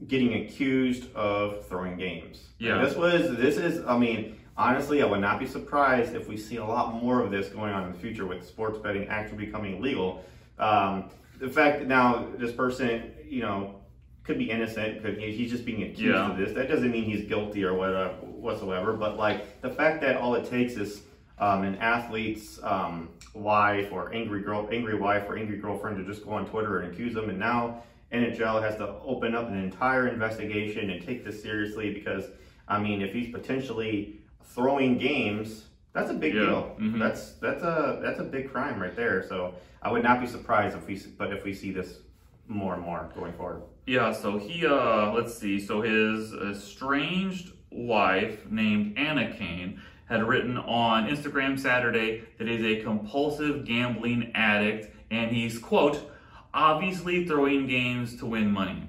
getting 0.08 0.34
accused 0.34 1.14
of 1.14 1.66
throwing 1.68 1.96
games. 1.96 2.48
Yeah, 2.58 2.78
and 2.78 2.86
this 2.86 2.96
was 2.96 3.36
this 3.36 3.56
is, 3.56 3.84
I 3.86 3.96
mean 3.96 4.40
honestly, 4.56 5.02
I 5.02 5.06
would 5.06 5.20
not 5.20 5.38
be 5.38 5.46
surprised 5.46 6.14
if 6.14 6.28
we 6.28 6.37
see 6.37 6.56
a 6.56 6.64
lot 6.64 6.94
more 7.02 7.20
of 7.20 7.30
this 7.30 7.49
going 7.49 7.73
on 7.73 7.87
in 7.87 7.92
the 7.92 7.99
future 7.99 8.26
with 8.26 8.46
sports 8.46 8.78
betting 8.78 9.08
actually 9.08 9.46
becoming 9.46 9.80
legal. 9.80 10.25
Um, 10.58 11.11
the 11.38 11.49
fact 11.49 11.80
that 11.80 11.88
now 11.88 12.28
this 12.37 12.52
person, 12.52 13.12
you 13.26 13.42
know, 13.42 13.80
could 14.23 14.38
be 14.38 14.50
innocent, 14.50 15.02
could 15.02 15.18
he's 15.18 15.50
just 15.50 15.64
being 15.64 15.82
accused 15.82 16.14
yeah. 16.14 16.30
of 16.30 16.38
this. 16.38 16.52
That 16.54 16.68
doesn't 16.68 16.90
mean 16.90 17.04
he's 17.04 17.28
guilty 17.28 17.64
or 17.64 17.75
whatever 17.75 18.14
whatsoever. 18.14 18.92
But 18.92 19.18
like 19.18 19.61
the 19.61 19.70
fact 19.70 20.00
that 20.02 20.16
all 20.16 20.34
it 20.34 20.49
takes 20.49 20.75
is 20.75 21.02
um, 21.38 21.64
an 21.64 21.76
athlete's 21.76 22.61
um, 22.62 23.11
wife 23.34 23.92
or 23.92 24.14
angry 24.14 24.42
girl, 24.42 24.68
angry 24.73 24.96
wife 24.96 25.25
or 25.28 25.37
angry 25.37 25.58
girlfriend 25.58 25.99
to 25.99 26.04
just 26.04 26.25
go 26.25 26.32
on 26.32 26.46
Twitter 26.46 26.80
and 26.80 26.92
accuse 26.92 27.14
them, 27.14 27.28
and 27.28 27.38
now 27.38 27.82
NHL 28.12 28.62
has 28.62 28.76
to 28.76 28.94
open 29.04 29.34
up 29.34 29.49
an 29.49 29.58
entire 29.58 30.08
investigation 30.08 30.90
and 30.90 31.04
take 31.04 31.25
this 31.25 31.42
seriously 31.42 31.92
because 31.92 32.25
I 32.66 32.78
mean, 32.78 33.02
if 33.02 33.12
he's 33.12 33.30
potentially 33.30 34.20
throwing 34.44 34.98
games, 34.98 35.64
that's 35.92 36.10
a 36.10 36.14
big 36.14 36.34
yeah. 36.34 36.40
deal. 36.40 36.76
Mm-hmm. 36.80 36.98
That's 36.98 37.32
that's 37.34 37.62
a 37.62 38.00
that's 38.02 38.20
a 38.20 38.24
big 38.24 38.50
crime 38.50 38.80
right 38.80 38.94
there. 38.94 39.26
So 39.28 39.54
I 39.82 39.90
would 39.90 40.02
not 40.02 40.20
be 40.20 40.26
surprised 40.26 40.76
if 40.76 40.86
we 40.86 41.00
but 41.16 41.32
if 41.32 41.44
we 41.44 41.54
see 41.54 41.70
this 41.70 41.98
more 42.48 42.74
and 42.74 42.82
more 42.82 43.08
going 43.14 43.32
forward. 43.34 43.62
Yeah. 43.86 44.12
So 44.12 44.38
he 44.38 44.66
uh 44.66 45.12
let's 45.12 45.36
see. 45.36 45.60
So 45.60 45.80
his 45.80 46.32
estranged 46.32 47.52
wife 47.70 48.46
named 48.50 48.98
Anna 48.98 49.32
Kane 49.36 49.80
had 50.06 50.26
written 50.26 50.58
on 50.58 51.08
Instagram 51.08 51.58
Saturday 51.58 52.24
that 52.38 52.46
he's 52.46 52.64
a 52.64 52.82
compulsive 52.82 53.64
gambling 53.64 54.30
addict 54.34 54.94
and 55.10 55.30
he's 55.30 55.58
quote 55.58 56.10
obviously 56.52 57.26
throwing 57.26 57.66
games 57.66 58.16
to 58.16 58.26
win 58.26 58.50
money. 58.50 58.84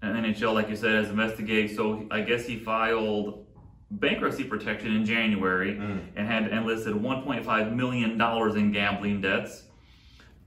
And 0.00 0.16
NHL, 0.24 0.54
like 0.54 0.68
you 0.68 0.76
said, 0.76 0.94
has 0.94 1.10
investigated. 1.10 1.76
So 1.76 2.06
I 2.10 2.22
guess 2.22 2.46
he 2.46 2.58
filed 2.58 3.41
bankruptcy 3.92 4.44
protection 4.44 4.94
in 4.94 5.04
January 5.04 5.74
mm. 5.74 6.00
and 6.16 6.26
had 6.26 6.48
enlisted 6.48 6.94
$1.5 6.94 7.74
million 7.74 8.20
in 8.56 8.72
gambling 8.72 9.20
debts 9.20 9.64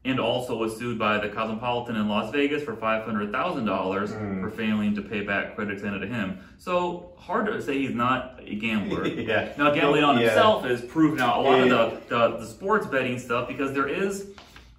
and 0.03 0.19
also 0.19 0.55
was 0.55 0.77
sued 0.77 0.99
by 0.99 1.17
the 1.17 1.29
Cosmopolitan 1.29 1.95
in 1.95 2.07
Las 2.07 2.31
Vegas 2.31 2.63
for 2.63 2.75
$500,000 2.75 3.31
mm. 3.31 4.41
for 4.41 4.49
failing 4.51 4.95
to 4.95 5.01
pay 5.01 5.21
back 5.21 5.55
credit 5.55 5.73
extended 5.73 5.99
to 5.99 6.07
him. 6.07 6.39
So 6.57 7.13
hard 7.17 7.47
to 7.47 7.61
say 7.61 7.79
he's 7.79 7.95
not 7.95 8.39
a 8.45 8.55
gambler. 8.55 9.07
yeah. 9.07 9.53
Now 9.57 9.73
gambling 9.73 10.03
on 10.03 10.17
yeah. 10.17 10.27
himself 10.27 10.65
is 10.65 10.81
proven 10.81 11.19
out 11.19 11.39
a 11.39 11.41
lot 11.41 11.65
yeah. 11.65 11.73
of 11.73 12.07
the, 12.07 12.15
the, 12.15 12.37
the, 12.37 12.45
sports 12.45 12.85
betting 12.85 13.17
stuff 13.17 13.47
because 13.47 13.73
there 13.73 13.87
is, 13.87 14.27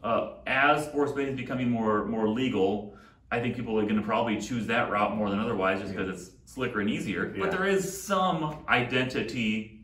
uh, 0.05 0.35
as 0.47 0.85
sports 0.85 1.13
betting 1.13 1.31
is 1.31 1.37
becoming 1.37 1.69
more 1.71 2.05
more 2.05 2.29
legal, 2.29 2.97
I 3.31 3.41
think 3.41 3.57
people 3.57 3.79
are 3.79 3.83
going 3.83 3.97
to 3.97 4.03
probably 4.03 4.41
choose 4.41 4.67
that 4.69 4.91
route 4.91 5.17
more 5.17 5.31
than 5.31 5.41
otherwise 5.41 5.81
just 5.81 5.93
because 5.93 6.09
it's 6.09 6.31
slicker 6.45 6.81
and 6.81 6.89
easier. 6.89 7.35
Yeah. 7.35 7.43
But 7.43 7.51
there 7.51 7.67
is 7.67 8.03
some 8.03 8.65
identity 8.69 9.81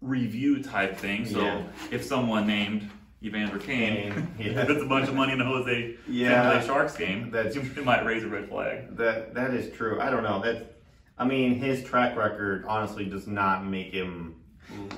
review 0.00 0.62
type 0.62 0.96
thing. 0.96 1.26
So 1.26 1.40
yeah. 1.40 1.62
if 1.90 2.02
someone 2.02 2.46
named 2.46 2.90
Evander 3.22 3.58
Kane 3.58 4.34
yeah. 4.38 4.64
puts 4.64 4.82
a 4.82 4.86
bunch 4.86 5.08
of 5.08 5.14
money 5.14 5.32
in 5.32 5.40
a 5.40 5.44
Jose 5.44 5.96
yeah. 6.08 6.60
Sharks 6.62 6.96
game, 6.96 7.30
that 7.30 7.54
you 7.54 7.62
might 7.84 8.04
raise 8.04 8.24
a 8.24 8.28
red 8.28 8.48
flag. 8.48 8.96
That 8.96 9.34
that 9.34 9.52
is 9.52 9.74
true. 9.74 10.00
I 10.00 10.10
don't 10.10 10.22
know. 10.22 10.40
That 10.42 10.76
I 11.18 11.24
mean, 11.24 11.54
his 11.54 11.84
track 11.84 12.16
record 12.16 12.64
honestly 12.66 13.04
does 13.04 13.26
not 13.26 13.64
make 13.64 13.92
him 13.92 14.36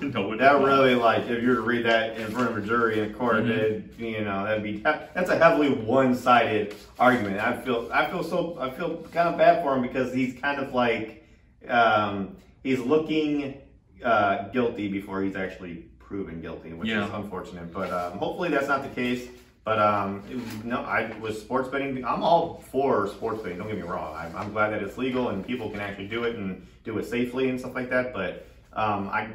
no, 0.01 0.37
that 0.37 0.61
really 0.61 0.95
like 0.95 1.25
if 1.29 1.43
you 1.43 1.49
were 1.49 1.57
to 1.57 1.61
read 1.63 1.85
that 1.87 2.17
in 2.19 2.31
front 2.31 2.51
of 2.51 2.57
a 2.57 2.67
jury 2.67 3.01
in 3.01 3.15
court, 3.15 3.45
mm-hmm. 3.45 4.03
you 4.03 4.23
know 4.23 4.45
that'd 4.45 4.63
be 4.63 4.79
that's 4.79 5.31
a 5.31 5.39
heavily 5.39 5.71
one-sided 5.71 6.75
argument. 6.99 7.41
I 7.41 7.57
feel 7.61 7.89
I 7.93 8.11
feel 8.11 8.23
so 8.23 8.57
I 8.61 8.71
feel 8.71 8.99
kind 9.13 9.29
of 9.29 9.39
bad 9.39 9.63
for 9.63 9.75
him 9.75 9.83
because 9.83 10.13
he's 10.13 10.39
kind 10.41 10.61
of 10.61 10.75
like 10.75 11.27
um, 11.69 12.37
he's 12.63 12.81
looking 12.81 13.61
uh, 14.05 14.49
guilty 14.49 14.89
before 14.89 15.23
he's 15.23 15.37
actually 15.37 15.87
proven 15.99 16.41
guilty, 16.41 16.73
which 16.73 16.89
yeah. 16.89 17.07
is 17.07 17.11
unfortunate. 17.13 17.73
But 17.73 17.93
um, 17.93 18.19
hopefully 18.19 18.51
that's 18.51 18.69
not 18.69 18.83
the 18.83 18.89
case. 18.89 19.29
But 19.65 19.79
um, 19.79 20.23
no, 20.63 20.81
I 20.83 21.17
was 21.21 21.41
sports 21.41 21.69
betting. 21.69 22.05
I'm 22.05 22.23
all 22.23 22.63
for 22.71 23.09
sports 23.09 23.43
betting. 23.43 23.57
Don't 23.57 23.69
get 23.69 23.77
me 23.77 23.83
wrong. 23.83 24.15
I'm, 24.15 24.37
I'm 24.37 24.53
glad 24.53 24.75
that 24.75 24.83
it's 24.83 24.99
legal 24.99 25.31
and 25.31 25.45
people 25.45 25.71
can 25.71 25.81
actually 25.81 26.09
do 26.09 26.25
it 26.25 26.37
and 26.37 26.67
do 26.85 26.99
it 26.99 27.07
safely 27.07 27.49
and 27.49 27.59
stuff 27.59 27.75
like 27.75 27.89
that. 27.89 28.13
But 28.13 28.47
um, 28.75 29.09
I 29.09 29.31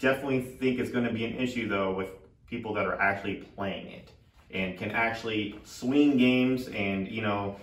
definitely 0.00 0.40
think 0.40 0.80
it's 0.80 0.90
going 0.90 1.04
to 1.04 1.12
be 1.12 1.24
an 1.24 1.36
issue 1.36 1.68
though 1.68 1.94
with 1.94 2.08
people 2.48 2.74
that 2.74 2.86
are 2.86 3.00
actually 3.00 3.36
playing 3.54 3.86
it 3.86 4.10
and 4.50 4.76
can 4.76 4.90
actually 4.90 5.60
swing 5.62 6.16
games 6.16 6.66
and 6.68 7.06
you 7.06 7.22
know 7.22 7.54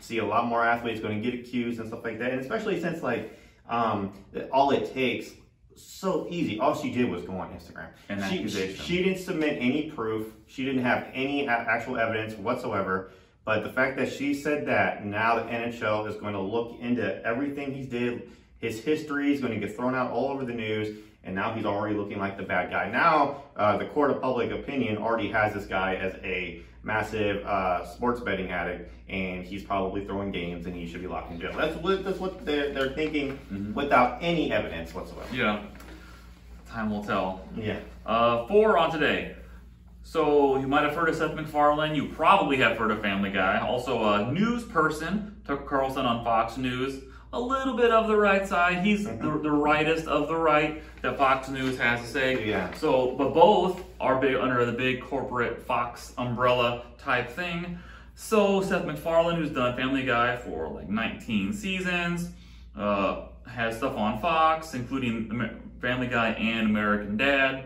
see 0.00 0.18
a 0.18 0.24
lot 0.24 0.46
more 0.46 0.64
athletes 0.64 1.00
going 1.00 1.20
to 1.22 1.30
get 1.30 1.38
accused 1.38 1.78
and 1.78 1.88
stuff 1.88 2.02
like 2.02 2.18
that. 2.18 2.30
And 2.30 2.40
especially 2.40 2.80
since 2.80 3.02
like 3.02 3.38
um, 3.68 4.12
all 4.50 4.70
it 4.70 4.94
takes 4.94 5.32
so 5.74 6.26
easy. 6.30 6.58
All 6.58 6.74
she 6.74 6.90
did 6.90 7.10
was 7.10 7.22
go 7.24 7.32
on 7.32 7.50
instagram. 7.50 7.88
And 8.08 8.22
she, 8.24 8.48
she 8.74 9.02
didn't 9.02 9.18
submit 9.18 9.58
any 9.60 9.90
proof. 9.90 10.32
She 10.46 10.64
didn't 10.64 10.82
have 10.82 11.08
any 11.12 11.48
actual 11.48 11.98
evidence 11.98 12.34
whatsoever. 12.34 13.10
But 13.44 13.64
the 13.64 13.70
fact 13.70 13.96
that 13.96 14.12
she 14.12 14.34
said 14.34 14.66
that 14.66 15.04
now 15.04 15.36
the 15.36 15.42
nhl 15.42 16.08
is 16.08 16.16
going 16.16 16.34
to 16.34 16.40
look 16.40 16.78
into 16.80 17.24
everything 17.26 17.74
he 17.74 17.84
did. 17.84 18.30
His 18.58 18.80
history 18.80 19.32
is 19.32 19.40
going 19.40 19.58
to 19.58 19.66
get 19.66 19.74
thrown 19.76 19.96
out 19.96 20.12
all 20.12 20.28
over 20.28 20.44
the 20.44 20.52
news 20.52 20.96
and 21.24 21.34
now 21.34 21.54
he's 21.54 21.64
already 21.64 21.94
looking 21.94 22.18
like 22.18 22.36
the 22.36 22.42
bad 22.42 22.70
guy. 22.70 22.90
Now, 22.90 23.44
uh, 23.56 23.76
the 23.76 23.86
court 23.86 24.10
of 24.10 24.20
public 24.20 24.50
opinion 24.50 24.98
already 24.98 25.28
has 25.28 25.54
this 25.54 25.66
guy 25.66 25.94
as 25.94 26.14
a 26.24 26.62
massive 26.82 27.44
uh, 27.46 27.86
sports 27.86 28.20
betting 28.20 28.50
addict, 28.50 28.90
and 29.08 29.44
he's 29.44 29.62
probably 29.62 30.04
throwing 30.04 30.32
games, 30.32 30.66
and 30.66 30.74
he 30.74 30.86
should 30.86 31.00
be 31.00 31.06
locked 31.06 31.30
in 31.30 31.40
jail. 31.40 31.52
That's 31.56 31.76
what 31.76 32.04
that's 32.04 32.18
what 32.18 32.44
they're, 32.44 32.72
they're 32.72 32.92
thinking 32.92 33.38
mm-hmm. 33.52 33.74
without 33.74 34.18
any 34.20 34.52
evidence 34.52 34.94
whatsoever. 34.94 35.28
Yeah, 35.32 35.62
time 36.68 36.90
will 36.90 37.04
tell. 37.04 37.46
Yeah. 37.56 37.78
Uh, 38.04 38.46
four 38.48 38.78
on 38.78 38.90
today. 38.90 39.36
So 40.04 40.58
you 40.58 40.66
might 40.66 40.82
have 40.82 40.96
heard 40.96 41.08
of 41.08 41.14
Seth 41.14 41.34
MacFarlane. 41.34 41.94
You 41.94 42.08
probably 42.08 42.56
have 42.56 42.76
heard 42.76 42.90
of 42.90 43.00
Family 43.00 43.30
Guy. 43.30 43.60
Also 43.60 44.02
a 44.04 44.32
news 44.32 44.64
person, 44.64 45.36
Tucker 45.46 45.62
Carlson 45.62 46.04
on 46.04 46.24
Fox 46.24 46.56
News 46.56 47.04
a 47.32 47.40
little 47.40 47.76
bit 47.76 47.90
of 47.90 48.08
the 48.08 48.16
right 48.16 48.46
side. 48.46 48.84
He's 48.84 49.06
mm-hmm. 49.06 49.24
the, 49.24 49.38
the 49.38 49.50
rightest 49.50 50.06
of 50.06 50.28
the 50.28 50.36
right 50.36 50.82
that 51.02 51.16
Fox 51.16 51.48
News 51.48 51.78
has 51.78 52.00
to 52.00 52.06
say. 52.06 52.48
Yeah. 52.48 52.72
So, 52.74 53.14
but 53.16 53.32
both 53.32 53.82
are 54.00 54.20
big 54.20 54.36
under 54.36 54.64
the 54.64 54.72
big 54.72 55.00
corporate 55.02 55.62
Fox 55.62 56.12
umbrella 56.18 56.84
type 56.98 57.30
thing. 57.30 57.78
So 58.14 58.60
Seth 58.60 58.84
MacFarlane, 58.84 59.36
who's 59.36 59.50
done 59.50 59.76
Family 59.76 60.04
Guy 60.04 60.36
for 60.36 60.68
like 60.68 60.88
19 60.88 61.52
seasons, 61.52 62.30
uh, 62.76 63.26
has 63.46 63.76
stuff 63.78 63.96
on 63.96 64.20
Fox, 64.20 64.74
including 64.74 65.50
Family 65.80 66.06
Guy 66.06 66.30
and 66.30 66.68
American 66.68 67.16
Dad, 67.16 67.64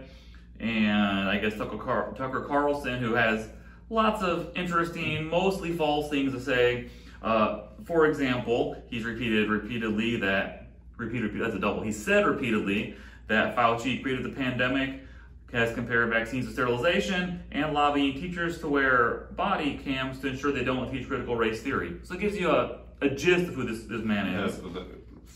and 0.60 1.28
I 1.28 1.38
guess 1.38 1.56
Tucker, 1.56 1.76
Car- 1.76 2.14
Tucker 2.16 2.42
Carlson, 2.42 2.98
who 2.98 3.14
has 3.14 3.48
lots 3.90 4.22
of 4.22 4.50
interesting, 4.56 5.28
mostly 5.28 5.72
false 5.72 6.08
things 6.08 6.32
to 6.32 6.40
say. 6.40 6.88
Uh, 7.26 7.62
for 7.84 8.06
example, 8.06 8.80
he's 8.88 9.02
repeated 9.02 9.50
repeatedly 9.50 10.16
that 10.16 10.68
repeated 10.96 11.38
that's 11.40 11.56
a 11.56 11.58
double. 11.58 11.82
He 11.82 11.90
said 11.90 12.24
repeatedly 12.24 12.96
that 13.26 13.56
Fauci 13.56 14.00
created 14.00 14.24
the 14.24 14.30
pandemic, 14.30 15.02
has 15.52 15.74
compared 15.74 16.08
vaccines 16.10 16.46
to 16.46 16.52
sterilization, 16.52 17.42
and 17.50 17.74
lobbying 17.74 18.14
teachers 18.14 18.60
to 18.60 18.68
wear 18.68 19.28
body 19.32 19.76
cams 19.76 20.20
to 20.20 20.28
ensure 20.28 20.52
they 20.52 20.62
don't 20.62 20.88
teach 20.90 21.08
critical 21.08 21.34
race 21.34 21.62
theory. 21.62 21.96
So 22.04 22.14
it 22.14 22.20
gives 22.20 22.36
you 22.36 22.50
a, 22.50 22.78
a 23.00 23.10
gist 23.10 23.48
of 23.48 23.54
who 23.54 23.64
this, 23.64 23.84
this 23.84 24.04
man 24.04 24.28
is. 24.28 24.60
Yeah, 24.62 24.82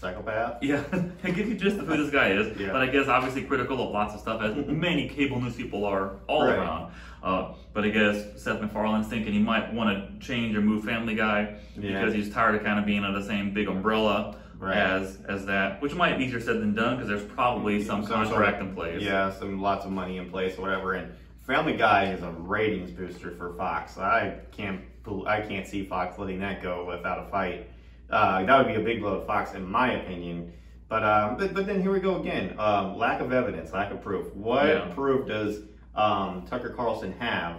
psychopath. 0.00 0.62
Yeah, 0.62 0.82
it 1.22 1.34
gives 1.34 1.48
you 1.48 1.54
just 1.54 1.76
who 1.76 1.96
this 1.96 2.10
guy 2.10 2.30
is. 2.30 2.58
Yeah. 2.58 2.72
But 2.72 2.82
I 2.82 2.86
guess 2.86 3.08
obviously 3.08 3.42
critical 3.42 3.86
of 3.86 3.92
lots 3.92 4.14
of 4.14 4.20
stuff, 4.20 4.40
as 4.40 4.56
many 4.66 5.08
cable 5.08 5.40
news 5.40 5.56
people 5.56 5.84
are 5.84 6.16
all 6.26 6.46
right. 6.46 6.58
around. 6.58 6.92
Uh, 7.22 7.52
but 7.74 7.84
I 7.84 7.90
guess 7.90 8.42
Seth 8.42 8.60
MacFarlane's 8.60 9.08
thinking 9.08 9.32
he 9.32 9.38
might 9.38 9.72
want 9.74 9.90
to 9.90 10.26
change 10.26 10.56
or 10.56 10.62
move 10.62 10.84
Family 10.84 11.14
Guy 11.14 11.56
yeah. 11.76 12.00
because 12.00 12.14
he's 12.14 12.32
tired 12.32 12.54
of 12.54 12.64
kind 12.64 12.78
of 12.78 12.86
being 12.86 13.04
under 13.04 13.20
the 13.20 13.26
same 13.26 13.52
big 13.52 13.68
umbrella 13.68 14.38
right. 14.58 14.76
as 14.76 15.18
as 15.28 15.44
that, 15.46 15.82
which 15.82 15.94
might 15.94 16.16
be 16.16 16.24
easier 16.24 16.40
said 16.40 16.60
than 16.60 16.74
done 16.74 16.96
because 16.96 17.08
there's 17.08 17.30
probably 17.32 17.84
some, 17.84 18.02
some 18.02 18.12
contract 18.12 18.58
sort 18.58 18.62
of, 18.62 18.68
in 18.68 18.74
place. 18.74 19.02
Yeah, 19.02 19.32
some 19.32 19.60
lots 19.60 19.84
of 19.84 19.92
money 19.92 20.16
in 20.16 20.30
place 20.30 20.56
or 20.56 20.62
whatever. 20.62 20.94
And 20.94 21.12
Family 21.42 21.76
Guy 21.76 22.12
is 22.12 22.22
a 22.22 22.30
ratings 22.30 22.90
booster 22.90 23.32
for 23.32 23.54
Fox. 23.54 23.98
I 23.98 24.38
can't 24.52 24.80
I 25.26 25.40
can't 25.40 25.66
see 25.66 25.84
Fox 25.84 26.18
letting 26.18 26.40
that 26.40 26.62
go 26.62 26.86
without 26.86 27.26
a 27.26 27.30
fight. 27.30 27.68
Uh, 28.10 28.44
that 28.44 28.58
would 28.58 28.72
be 28.72 28.80
a 28.80 28.84
big 28.84 29.00
blow 29.00 29.20
to 29.20 29.26
Fox, 29.26 29.54
in 29.54 29.64
my 29.64 29.92
opinion. 29.92 30.52
But, 30.88 31.04
um, 31.04 31.36
but, 31.36 31.54
but 31.54 31.66
then 31.66 31.80
here 31.80 31.92
we 31.92 32.00
go 32.00 32.20
again. 32.20 32.58
Um, 32.58 32.98
lack 32.98 33.20
of 33.20 33.32
evidence, 33.32 33.72
lack 33.72 33.92
of 33.92 34.02
proof. 34.02 34.34
What 34.34 34.66
yeah. 34.66 34.92
proof 34.92 35.28
does 35.28 35.60
um, 35.94 36.44
Tucker 36.48 36.70
Carlson 36.70 37.12
have 37.12 37.58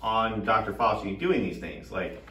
on 0.00 0.44
Dr. 0.44 0.72
Fauci 0.72 1.18
doing 1.18 1.42
these 1.42 1.58
things. 1.58 1.90
Like, 1.92 2.22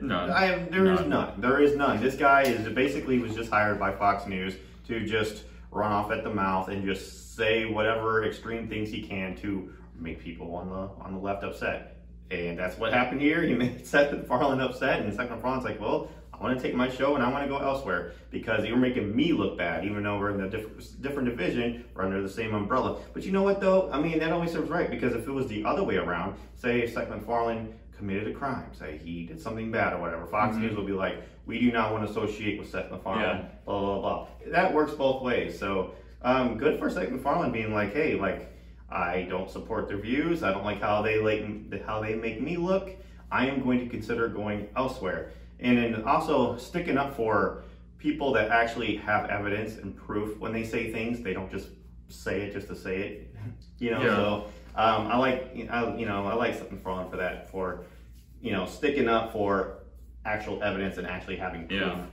none. 0.00 0.30
I 0.30 0.46
have, 0.46 0.70
there 0.70 0.84
none. 0.84 0.98
is 0.98 1.06
none. 1.06 1.40
There 1.40 1.60
is 1.60 1.76
none. 1.76 2.00
This 2.00 2.16
guy 2.16 2.42
is 2.42 2.66
basically 2.72 3.18
was 3.18 3.34
just 3.34 3.50
hired 3.50 3.78
by 3.78 3.92
Fox 3.92 4.26
News 4.26 4.54
to 4.88 5.04
just 5.04 5.44
run 5.70 5.92
off 5.92 6.10
at 6.10 6.24
the 6.24 6.30
mouth 6.30 6.68
and 6.68 6.84
just 6.84 7.36
say 7.36 7.66
whatever 7.66 8.24
extreme 8.24 8.68
things 8.68 8.90
he 8.90 9.02
can 9.02 9.36
to 9.36 9.70
make 9.98 10.20
people 10.20 10.54
on 10.54 10.68
the 10.70 11.04
on 11.04 11.12
the 11.12 11.18
left 11.18 11.44
upset. 11.44 11.96
And 12.30 12.58
that's 12.58 12.76
what 12.76 12.92
happened 12.92 13.20
here. 13.20 13.42
He 13.42 13.54
made 13.54 13.86
Seth 13.86 14.12
MacFarlane 14.12 14.60
upset, 14.60 15.00
and 15.00 15.14
Seth 15.14 15.30
MacFarlane's 15.30 15.64
like, 15.64 15.80
well, 15.80 16.08
I 16.38 16.42
want 16.42 16.58
to 16.58 16.62
take 16.62 16.74
my 16.74 16.88
show 16.88 17.14
and 17.14 17.24
I 17.24 17.30
want 17.30 17.44
to 17.44 17.48
go 17.48 17.58
elsewhere 17.58 18.12
because 18.30 18.66
you're 18.66 18.76
making 18.76 19.14
me 19.14 19.32
look 19.32 19.56
bad, 19.56 19.84
even 19.84 20.02
though 20.02 20.18
we're 20.18 20.34
in 20.34 20.40
a 20.42 20.50
different, 20.50 21.02
different 21.02 21.28
division, 21.28 21.84
we're 21.94 22.04
under 22.04 22.20
the 22.20 22.28
same 22.28 22.54
umbrella. 22.54 22.98
But 23.14 23.24
you 23.24 23.32
know 23.32 23.42
what, 23.42 23.60
though? 23.60 23.90
I 23.90 24.00
mean, 24.00 24.18
that 24.18 24.32
always 24.32 24.52
serves 24.52 24.68
right 24.68 24.90
because 24.90 25.14
if 25.14 25.26
it 25.26 25.30
was 25.32 25.46
the 25.46 25.64
other 25.64 25.82
way 25.82 25.96
around, 25.96 26.36
say 26.54 26.82
if 26.82 26.92
Seth 26.92 27.08
MacFarlane 27.08 27.74
committed 27.96 28.28
a 28.28 28.34
crime, 28.34 28.70
say 28.78 28.98
he 29.02 29.24
did 29.24 29.40
something 29.40 29.70
bad 29.70 29.94
or 29.94 30.00
whatever, 30.00 30.26
Fox 30.26 30.52
mm-hmm. 30.52 30.66
News 30.66 30.76
will 30.76 30.84
be 30.84 30.92
like, 30.92 31.22
we 31.46 31.58
do 31.58 31.72
not 31.72 31.92
want 31.92 32.04
to 32.04 32.10
associate 32.10 32.58
with 32.58 32.68
Seth 32.68 32.90
MacFarlane, 32.90 33.22
yeah. 33.22 33.48
blah, 33.64 33.80
blah, 33.80 34.00
blah. 34.00 34.28
That 34.48 34.74
works 34.74 34.92
both 34.92 35.22
ways. 35.22 35.58
So 35.58 35.94
um, 36.22 36.58
good 36.58 36.78
for 36.78 36.90
Seth 36.90 37.10
MacFarlane 37.10 37.52
being 37.52 37.72
like, 37.72 37.94
hey, 37.94 38.14
like, 38.14 38.52
I 38.90 39.26
don't 39.28 39.50
support 39.50 39.88
their 39.88 39.96
views. 39.96 40.42
I 40.42 40.52
don't 40.52 40.64
like 40.64 40.80
how 40.80 41.02
they 41.02 41.18
like 41.18 41.82
how 41.84 42.00
they 42.00 42.14
make 42.14 42.40
me 42.40 42.56
look. 42.56 42.90
I 43.32 43.46
am 43.46 43.62
going 43.62 43.80
to 43.80 43.88
consider 43.88 44.28
going 44.28 44.68
elsewhere 44.76 45.32
and 45.60 45.78
then 45.78 46.02
also 46.04 46.56
sticking 46.56 46.98
up 46.98 47.16
for 47.16 47.62
people 47.98 48.32
that 48.32 48.50
actually 48.50 48.96
have 48.96 49.28
evidence 49.30 49.76
and 49.76 49.96
proof 49.96 50.38
when 50.38 50.52
they 50.52 50.64
say 50.64 50.92
things. 50.92 51.22
They 51.22 51.32
don't 51.32 51.50
just 51.50 51.68
say 52.08 52.42
it 52.42 52.52
just 52.52 52.68
to 52.68 52.76
say 52.76 53.00
it, 53.00 53.34
you 53.78 53.90
know. 53.90 54.02
Yeah. 54.02 54.16
So 54.16 54.46
um, 54.76 55.06
I 55.06 55.16
like, 55.16 55.52
I, 55.70 55.96
you 55.96 56.06
know, 56.06 56.26
I 56.26 56.34
like 56.34 56.54
something 56.54 56.80
falling 56.80 57.10
for 57.10 57.16
that 57.16 57.50
for, 57.50 57.84
you 58.42 58.52
know, 58.52 58.66
sticking 58.66 59.08
up 59.08 59.32
for 59.32 59.78
actual 60.24 60.62
evidence 60.62 60.98
and 60.98 61.06
actually 61.06 61.36
having 61.36 61.66
proof. 61.66 61.80
Yeah. 61.80 62.04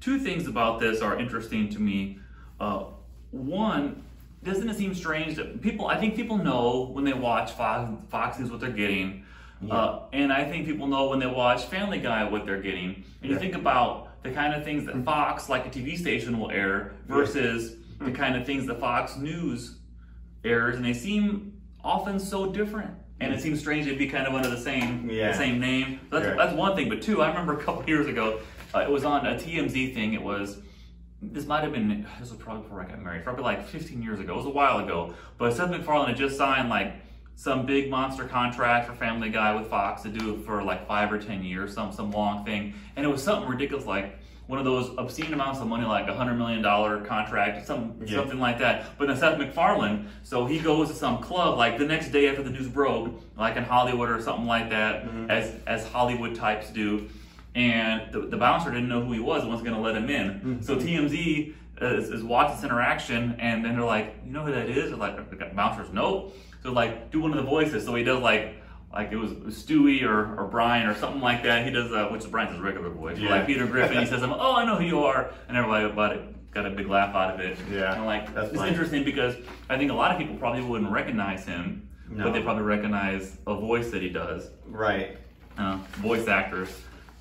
Two 0.00 0.18
things 0.18 0.46
about 0.46 0.80
this 0.80 1.00
are 1.00 1.18
interesting 1.18 1.68
to 1.70 1.80
me. 1.80 2.18
Uh, 2.60 2.84
one, 3.30 4.02
doesn't 4.42 4.68
it 4.68 4.76
seem 4.76 4.94
strange 4.94 5.36
that 5.36 5.62
people? 5.62 5.86
I 5.86 5.98
think 5.98 6.16
people 6.16 6.36
know 6.36 6.90
when 6.92 7.04
they 7.04 7.12
watch 7.12 7.52
Fox, 7.52 7.90
Fox 8.10 8.38
News 8.38 8.50
what 8.50 8.60
they're 8.60 8.70
getting. 8.70 9.21
Yeah. 9.62 9.74
Uh, 9.74 10.02
and 10.12 10.32
I 10.32 10.44
think 10.44 10.66
people 10.66 10.86
know 10.86 11.08
when 11.08 11.18
they 11.18 11.26
watch 11.26 11.64
Family 11.64 11.98
Guy 11.98 12.24
what 12.28 12.44
they're 12.46 12.60
getting. 12.60 13.04
And 13.22 13.30
you 13.30 13.38
think 13.38 13.54
about 13.54 14.22
the 14.22 14.30
kind 14.30 14.54
of 14.54 14.64
things 14.64 14.86
that 14.86 14.94
mm-hmm. 14.94 15.04
Fox, 15.04 15.48
like 15.48 15.66
a 15.66 15.70
TV 15.70 15.96
station, 15.96 16.38
will 16.38 16.50
air 16.50 16.92
versus 17.06 17.76
the 17.98 18.06
mm-hmm. 18.06 18.14
kind 18.14 18.36
of 18.36 18.46
things 18.46 18.66
that 18.66 18.80
Fox 18.80 19.16
News 19.16 19.76
airs, 20.44 20.76
and 20.76 20.84
they 20.84 20.94
seem 20.94 21.60
often 21.84 22.18
so 22.18 22.52
different. 22.52 22.90
And 23.20 23.32
it 23.32 23.40
seems 23.40 23.60
strange 23.60 23.86
to 23.86 23.96
be 23.96 24.08
kind 24.08 24.26
of 24.26 24.34
under 24.34 24.50
the 24.50 24.60
same 24.60 25.08
yeah. 25.08 25.30
the 25.30 25.38
same 25.38 25.60
name. 25.60 26.00
That's, 26.10 26.24
sure. 26.24 26.36
that's 26.36 26.54
one 26.54 26.74
thing. 26.74 26.88
But 26.88 27.02
two, 27.02 27.22
I 27.22 27.28
remember 27.28 27.56
a 27.56 27.62
couple 27.62 27.84
years 27.86 28.08
ago, 28.08 28.40
uh, 28.74 28.80
it 28.80 28.90
was 28.90 29.04
on 29.04 29.24
a 29.24 29.34
TMZ 29.36 29.94
thing. 29.94 30.14
It 30.14 30.22
was 30.22 30.58
this 31.22 31.46
might 31.46 31.62
have 31.62 31.72
been 31.72 32.04
this 32.18 32.30
was 32.30 32.40
probably 32.40 32.64
before 32.64 32.82
I 32.82 32.86
got 32.86 33.00
married, 33.00 33.22
probably 33.22 33.44
like 33.44 33.64
15 33.68 34.02
years 34.02 34.18
ago. 34.18 34.34
It 34.34 34.36
was 34.38 34.46
a 34.46 34.50
while 34.50 34.80
ago. 34.80 35.14
But 35.38 35.54
Seth 35.54 35.70
MacFarlane 35.70 36.08
had 36.08 36.16
just 36.16 36.36
signed 36.36 36.68
like 36.68 36.94
some 37.36 37.66
big 37.66 37.90
monster 37.90 38.24
contract 38.24 38.86
for 38.86 38.94
Family 38.94 39.30
Guy 39.30 39.54
with 39.54 39.68
Fox 39.68 40.02
to 40.02 40.08
do 40.08 40.34
it 40.34 40.44
for 40.44 40.62
like 40.62 40.86
five 40.86 41.12
or 41.12 41.18
ten 41.18 41.42
years, 41.42 41.74
some 41.74 41.92
some 41.92 42.10
long 42.10 42.44
thing, 42.44 42.74
and 42.96 43.04
it 43.04 43.08
was 43.08 43.22
something 43.22 43.48
ridiculous 43.48 43.86
like 43.86 44.18
one 44.52 44.58
of 44.58 44.64
those 44.64 44.90
obscene 44.98 45.32
amounts 45.32 45.60
of 45.60 45.66
money, 45.66 45.86
like 45.86 46.08
a 46.08 46.14
hundred 46.14 46.34
million 46.34 46.60
dollar 46.60 47.00
contract, 47.00 47.66
some 47.66 47.94
yeah. 48.04 48.16
something 48.16 48.38
like 48.38 48.58
that. 48.58 48.98
But 48.98 49.08
then 49.08 49.16
Seth 49.16 49.38
MacFarlane, 49.38 50.08
so 50.24 50.46
he 50.46 50.58
goes 50.58 50.88
to 50.88 50.94
some 50.94 51.22
club 51.22 51.56
like 51.56 51.78
the 51.78 51.86
next 51.86 52.10
day 52.10 52.28
after 52.28 52.42
the 52.42 52.50
news 52.50 52.68
broke, 52.68 53.12
like 53.38 53.56
in 53.56 53.62
Hollywood 53.62 54.10
or 54.10 54.20
something 54.20 54.46
like 54.46 54.68
that, 54.70 55.04
mm-hmm. 55.04 55.30
as 55.30 55.54
as 55.66 55.86
Hollywood 55.86 56.34
types 56.34 56.70
do. 56.70 57.08
And 57.54 58.12
the, 58.12 58.20
the 58.20 58.36
bouncer 58.36 58.70
didn't 58.70 58.88
know 58.88 59.02
who 59.02 59.12
he 59.12 59.20
was 59.20 59.42
and 59.42 59.50
wasn't 59.50 59.68
going 59.68 59.76
to 59.76 59.82
let 59.82 59.94
him 59.94 60.08
in. 60.08 60.28
Mm-hmm. 60.28 60.62
So 60.62 60.76
TMZ 60.76 61.54
is, 61.82 62.08
is 62.08 62.22
watching 62.22 62.56
this 62.56 62.64
interaction, 62.64 63.36
and 63.38 63.64
then 63.64 63.74
they're 63.74 63.84
like, 63.84 64.16
"You 64.26 64.32
know 64.32 64.44
who 64.44 64.52
that 64.52 64.68
is?" 64.68 64.90
They're 64.90 64.98
like, 64.98 65.30
the 65.30 65.46
bouncers, 65.54 65.92
no. 65.92 66.32
So 66.62 66.72
like 66.72 67.10
do 67.10 67.20
one 67.20 67.30
of 67.32 67.36
the 67.36 67.48
voices. 67.48 67.84
So 67.84 67.94
he 67.94 68.04
does 68.04 68.20
like 68.20 68.56
like 68.92 69.10
it 69.10 69.16
was 69.16 69.30
Stewie 69.30 70.02
or, 70.02 70.38
or 70.38 70.46
Brian 70.48 70.86
or 70.86 70.94
something 70.94 71.20
like 71.20 71.42
that. 71.44 71.64
He 71.64 71.72
does 71.72 71.92
uh, 71.92 72.08
which 72.08 72.22
is 72.22 72.26
Brian's 72.28 72.52
his 72.52 72.60
regular 72.60 72.90
voice. 72.90 73.18
Yeah. 73.18 73.30
Like 73.30 73.46
Peter 73.46 73.66
Griffin, 73.66 73.98
he 73.98 74.06
says, 74.06 74.22
"Oh, 74.22 74.54
I 74.54 74.64
know 74.64 74.76
who 74.76 74.84
you 74.84 75.04
are," 75.04 75.32
and 75.48 75.56
everybody 75.56 75.86
about 75.86 76.16
it 76.16 76.52
got 76.52 76.66
a 76.66 76.70
big 76.70 76.88
laugh 76.88 77.14
out 77.14 77.34
of 77.34 77.40
it. 77.40 77.58
Yeah, 77.70 77.94
and 77.94 78.04
like 78.04 78.32
That's 78.34 78.48
it's 78.48 78.56
funny. 78.56 78.70
interesting 78.70 79.04
because 79.04 79.36
I 79.68 79.78
think 79.78 79.90
a 79.90 79.94
lot 79.94 80.12
of 80.12 80.18
people 80.18 80.36
probably 80.36 80.62
wouldn't 80.62 80.90
recognize 80.90 81.46
him, 81.46 81.88
no. 82.08 82.24
but 82.24 82.32
they 82.32 82.42
probably 82.42 82.64
recognize 82.64 83.38
a 83.46 83.54
voice 83.54 83.90
that 83.90 84.02
he 84.02 84.10
does. 84.10 84.50
Right. 84.66 85.16
Uh, 85.56 85.78
voice 85.96 86.28
actors. 86.28 86.68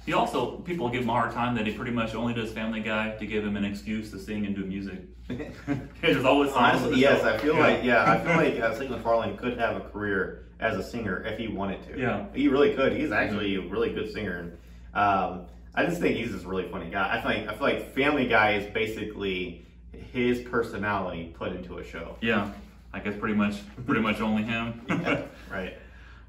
He 0.05 0.13
also 0.13 0.57
people 0.57 0.89
give 0.89 1.03
him 1.03 1.09
a 1.09 1.13
hard 1.13 1.31
time 1.31 1.55
that 1.55 1.67
he 1.67 1.73
pretty 1.73 1.91
much 1.91 2.15
only 2.15 2.33
does 2.33 2.51
Family 2.51 2.79
Guy 2.79 3.11
to 3.11 3.25
give 3.25 3.45
him 3.45 3.55
an 3.55 3.65
excuse 3.65 4.09
to 4.11 4.19
sing 4.19 4.45
and 4.45 4.55
do 4.55 4.65
music. 4.65 5.01
There's 6.01 6.25
always 6.25 6.51
honestly, 6.53 6.99
yes. 6.99 7.23
I 7.23 7.37
feel 7.37 7.55
yeah. 7.55 7.59
like 7.59 7.83
yeah, 7.83 8.11
I 8.11 8.17
feel 8.19 8.35
like 8.51 8.59
uh, 8.59 8.75
Seth 8.75 8.89
MacFarlane 8.89 9.37
could 9.37 9.57
have 9.59 9.77
a 9.77 9.81
career 9.81 10.47
as 10.59 10.77
a 10.77 10.83
singer 10.83 11.23
if 11.25 11.37
he 11.37 11.47
wanted 11.47 11.83
to. 11.87 11.99
Yeah, 11.99 12.25
he 12.33 12.47
really 12.47 12.73
could. 12.73 12.93
He's 12.93 13.11
actually 13.11 13.55
a 13.55 13.61
really 13.61 13.93
good 13.93 14.11
singer. 14.11 14.37
And, 14.37 14.57
um, 14.93 15.45
I 15.73 15.85
just 15.85 16.01
think 16.01 16.17
he's 16.17 16.31
this 16.31 16.43
really 16.43 16.67
funny 16.69 16.89
guy. 16.89 17.17
I 17.17 17.21
feel 17.21 17.31
like 17.31 17.47
I 17.47 17.53
feel 17.53 17.79
like 17.79 17.95
Family 17.95 18.27
Guy 18.27 18.55
is 18.55 18.73
basically 18.73 19.65
his 19.91 20.41
personality 20.41 21.33
put 21.37 21.53
into 21.53 21.77
a 21.77 21.83
show. 21.83 22.17
Yeah, 22.21 22.51
I 22.91 22.99
guess 22.99 23.15
pretty 23.17 23.35
much 23.35 23.57
pretty 23.85 24.01
much 24.01 24.19
only 24.19 24.43
him. 24.43 24.81
yeah, 24.89 25.21
right. 25.51 25.77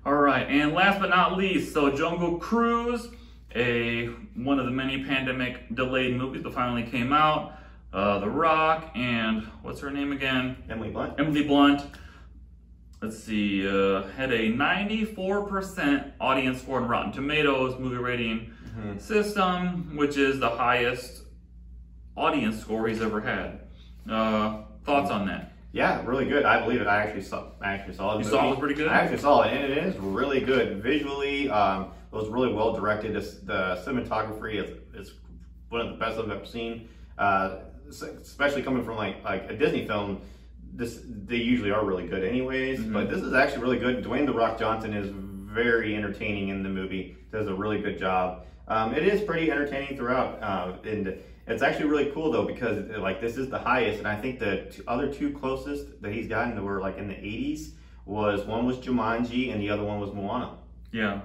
All 0.04 0.14
right, 0.14 0.46
and 0.48 0.72
last 0.72 1.00
but 1.00 1.10
not 1.10 1.36
least, 1.36 1.72
so 1.72 1.90
Jungle 1.90 2.36
Cruise 2.38 3.08
a 3.54 4.06
one 4.34 4.58
of 4.58 4.64
the 4.64 4.70
many 4.70 5.04
pandemic 5.04 5.74
delayed 5.74 6.16
movies 6.16 6.42
that 6.42 6.52
finally 6.52 6.84
came 6.84 7.12
out. 7.12 7.58
Uh, 7.92 8.18
the 8.20 8.28
Rock 8.28 8.90
and 8.94 9.42
what's 9.62 9.80
her 9.80 9.90
name 9.90 10.12
again? 10.12 10.56
Emily 10.70 10.90
Blunt. 10.90 11.14
Emily 11.18 11.42
Blunt. 11.42 11.82
Let's 13.02 13.18
see, 13.18 13.66
uh, 13.66 14.04
had 14.16 14.32
a 14.32 14.52
94% 14.52 16.12
audience 16.20 16.62
score 16.62 16.78
in 16.78 16.86
Rotten 16.86 17.12
Tomatoes 17.12 17.78
movie 17.78 17.96
rating 17.96 18.52
mm-hmm. 18.64 18.96
system, 18.98 19.96
which 19.96 20.16
is 20.16 20.38
the 20.38 20.48
highest 20.48 21.24
audience 22.16 22.60
score 22.60 22.86
he's 22.86 23.02
ever 23.02 23.20
had. 23.20 23.60
Uh, 24.08 24.62
thoughts 24.84 25.10
on 25.10 25.26
that? 25.26 25.52
Yeah, 25.72 26.02
really 26.04 26.26
good. 26.26 26.44
I 26.44 26.60
believe 26.60 26.80
it. 26.80 26.86
I 26.86 27.02
actually 27.02 27.22
saw. 27.22 27.46
I 27.60 27.72
actually 27.72 27.94
saw 27.94 28.14
it. 28.14 28.24
You 28.24 28.30
saw 28.30 28.46
it 28.46 28.50
was 28.50 28.58
pretty 28.58 28.74
good. 28.74 28.88
I 28.88 28.98
actually 28.98 29.18
saw 29.18 29.42
it, 29.42 29.52
and 29.52 29.64
it 29.64 29.78
is 29.78 29.96
really 29.96 30.40
good 30.40 30.82
visually. 30.82 31.48
Um, 31.50 31.88
it 32.12 32.16
was 32.16 32.28
really 32.28 32.52
well 32.52 32.74
directed. 32.74 33.14
the 33.14 33.82
cinematography 33.86 34.62
is, 34.62 34.70
is 34.94 35.14
one 35.70 35.80
of 35.80 35.88
the 35.88 35.96
best 35.96 36.18
I've 36.18 36.30
ever 36.30 36.44
seen. 36.44 36.88
Uh, 37.18 37.60
especially 38.00 38.62
coming 38.62 38.84
from 38.84 38.96
like 38.96 39.22
like 39.24 39.50
a 39.50 39.56
Disney 39.56 39.86
film. 39.86 40.20
This 40.74 41.00
they 41.04 41.36
usually 41.36 41.70
are 41.70 41.84
really 41.84 42.06
good, 42.06 42.24
anyways. 42.24 42.80
Mm-hmm. 42.80 42.92
But 42.92 43.10
this 43.10 43.22
is 43.22 43.34
actually 43.34 43.62
really 43.62 43.78
good. 43.78 44.04
Dwayne 44.04 44.26
the 44.26 44.32
Rock 44.32 44.58
Johnson 44.58 44.94
is 44.94 45.10
very 45.12 45.94
entertaining 45.94 46.48
in 46.48 46.62
the 46.62 46.68
movie. 46.68 47.16
Does 47.30 47.46
a 47.46 47.54
really 47.54 47.80
good 47.80 47.98
job. 47.98 48.46
Um, 48.68 48.94
it 48.94 49.06
is 49.06 49.20
pretty 49.20 49.50
entertaining 49.50 49.96
throughout, 49.96 50.42
uh, 50.42 50.76
and 50.84 51.18
it's 51.46 51.62
actually 51.62 51.86
really 51.86 52.10
cool 52.12 52.30
though 52.30 52.44
because 52.44 52.88
like 52.98 53.20
this 53.20 53.36
is 53.36 53.50
the 53.50 53.58
highest, 53.58 53.98
and 53.98 54.08
I 54.08 54.16
think 54.16 54.38
the 54.38 54.82
other 54.86 55.12
two 55.12 55.32
closest 55.32 56.00
that 56.00 56.12
he's 56.12 56.28
gotten 56.28 56.62
were 56.64 56.80
like 56.80 56.98
in 56.98 57.08
the 57.08 57.14
80s. 57.14 57.72
Was 58.04 58.44
one 58.44 58.66
was 58.66 58.78
Jumanji 58.78 59.52
and 59.52 59.60
the 59.60 59.70
other 59.70 59.84
one 59.84 60.00
was 60.00 60.12
Moana. 60.12 60.56
Yeah, 60.90 61.20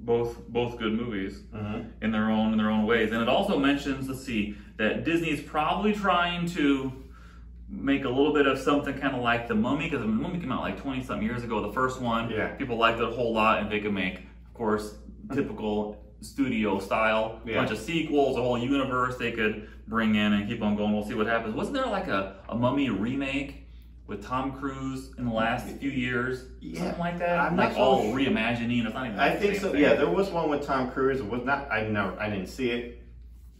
both 0.00 0.46
both 0.48 0.78
good 0.78 0.92
movies 0.92 1.42
mm-hmm. 1.54 1.88
in 2.02 2.10
their 2.12 2.30
own 2.30 2.52
in 2.52 2.58
their 2.58 2.70
own 2.70 2.86
ways. 2.86 3.12
And 3.12 3.22
it 3.22 3.28
also 3.28 3.58
mentions, 3.58 4.08
let's 4.08 4.24
see, 4.24 4.56
that 4.76 5.04
Disney's 5.04 5.42
probably 5.42 5.92
trying 5.92 6.46
to 6.50 6.92
make 7.68 8.04
a 8.04 8.08
little 8.08 8.32
bit 8.32 8.46
of 8.46 8.58
something 8.58 8.96
kind 8.98 9.16
of 9.16 9.22
like 9.22 9.48
the 9.48 9.54
Mummy 9.54 9.86
because 9.86 10.00
the 10.00 10.06
Mummy 10.06 10.38
came 10.38 10.52
out 10.52 10.60
like 10.60 10.80
twenty 10.80 11.02
some 11.02 11.22
years 11.22 11.42
ago. 11.42 11.60
The 11.60 11.72
first 11.72 12.00
one, 12.00 12.30
yeah, 12.30 12.48
people 12.54 12.76
liked 12.76 13.00
it 13.00 13.04
a 13.04 13.10
whole 13.10 13.32
lot, 13.32 13.60
and 13.60 13.70
they 13.70 13.80
could 13.80 13.94
make, 13.94 14.18
of 14.18 14.54
course, 14.54 14.96
typical 15.34 16.02
studio 16.20 16.78
style, 16.78 17.40
yeah. 17.44 17.56
bunch 17.56 17.70
of 17.70 17.78
sequels, 17.78 18.36
a 18.36 18.40
whole 18.40 18.56
universe 18.56 19.16
they 19.18 19.32
could 19.32 19.68
bring 19.86 20.14
in 20.14 20.32
and 20.32 20.48
keep 20.48 20.62
on 20.62 20.76
going. 20.76 20.92
We'll 20.92 21.04
see 21.04 21.14
what 21.14 21.26
happens. 21.26 21.54
Wasn't 21.54 21.74
there 21.74 21.86
like 21.86 22.08
a, 22.08 22.36
a 22.48 22.54
Mummy 22.54 22.88
remake? 22.90 23.65
With 24.06 24.24
Tom 24.24 24.52
Cruise 24.52 25.10
in 25.18 25.24
the 25.24 25.32
last 25.32 25.66
few 25.78 25.90
years, 25.90 26.44
yeah, 26.60 26.80
something 26.80 27.00
like 27.00 27.18
that. 27.18 27.40
I'm 27.40 27.56
like 27.56 27.76
all 27.76 28.04
reimagining. 28.12 28.84
It's 28.84 28.94
not 28.94 29.06
even. 29.06 29.18
I 29.18 29.34
think 29.34 29.56
so. 29.60 29.72
Thing. 29.72 29.80
Yeah, 29.80 29.94
there 29.94 30.08
was 30.08 30.30
one 30.30 30.48
with 30.48 30.64
Tom 30.64 30.90
Cruise. 30.90 31.20
It 31.20 31.28
was 31.28 31.44
not. 31.44 31.70
I 31.70 31.82
never. 31.82 32.18
I 32.20 32.30
didn't 32.30 32.46
see 32.46 32.70
it. 32.70 33.02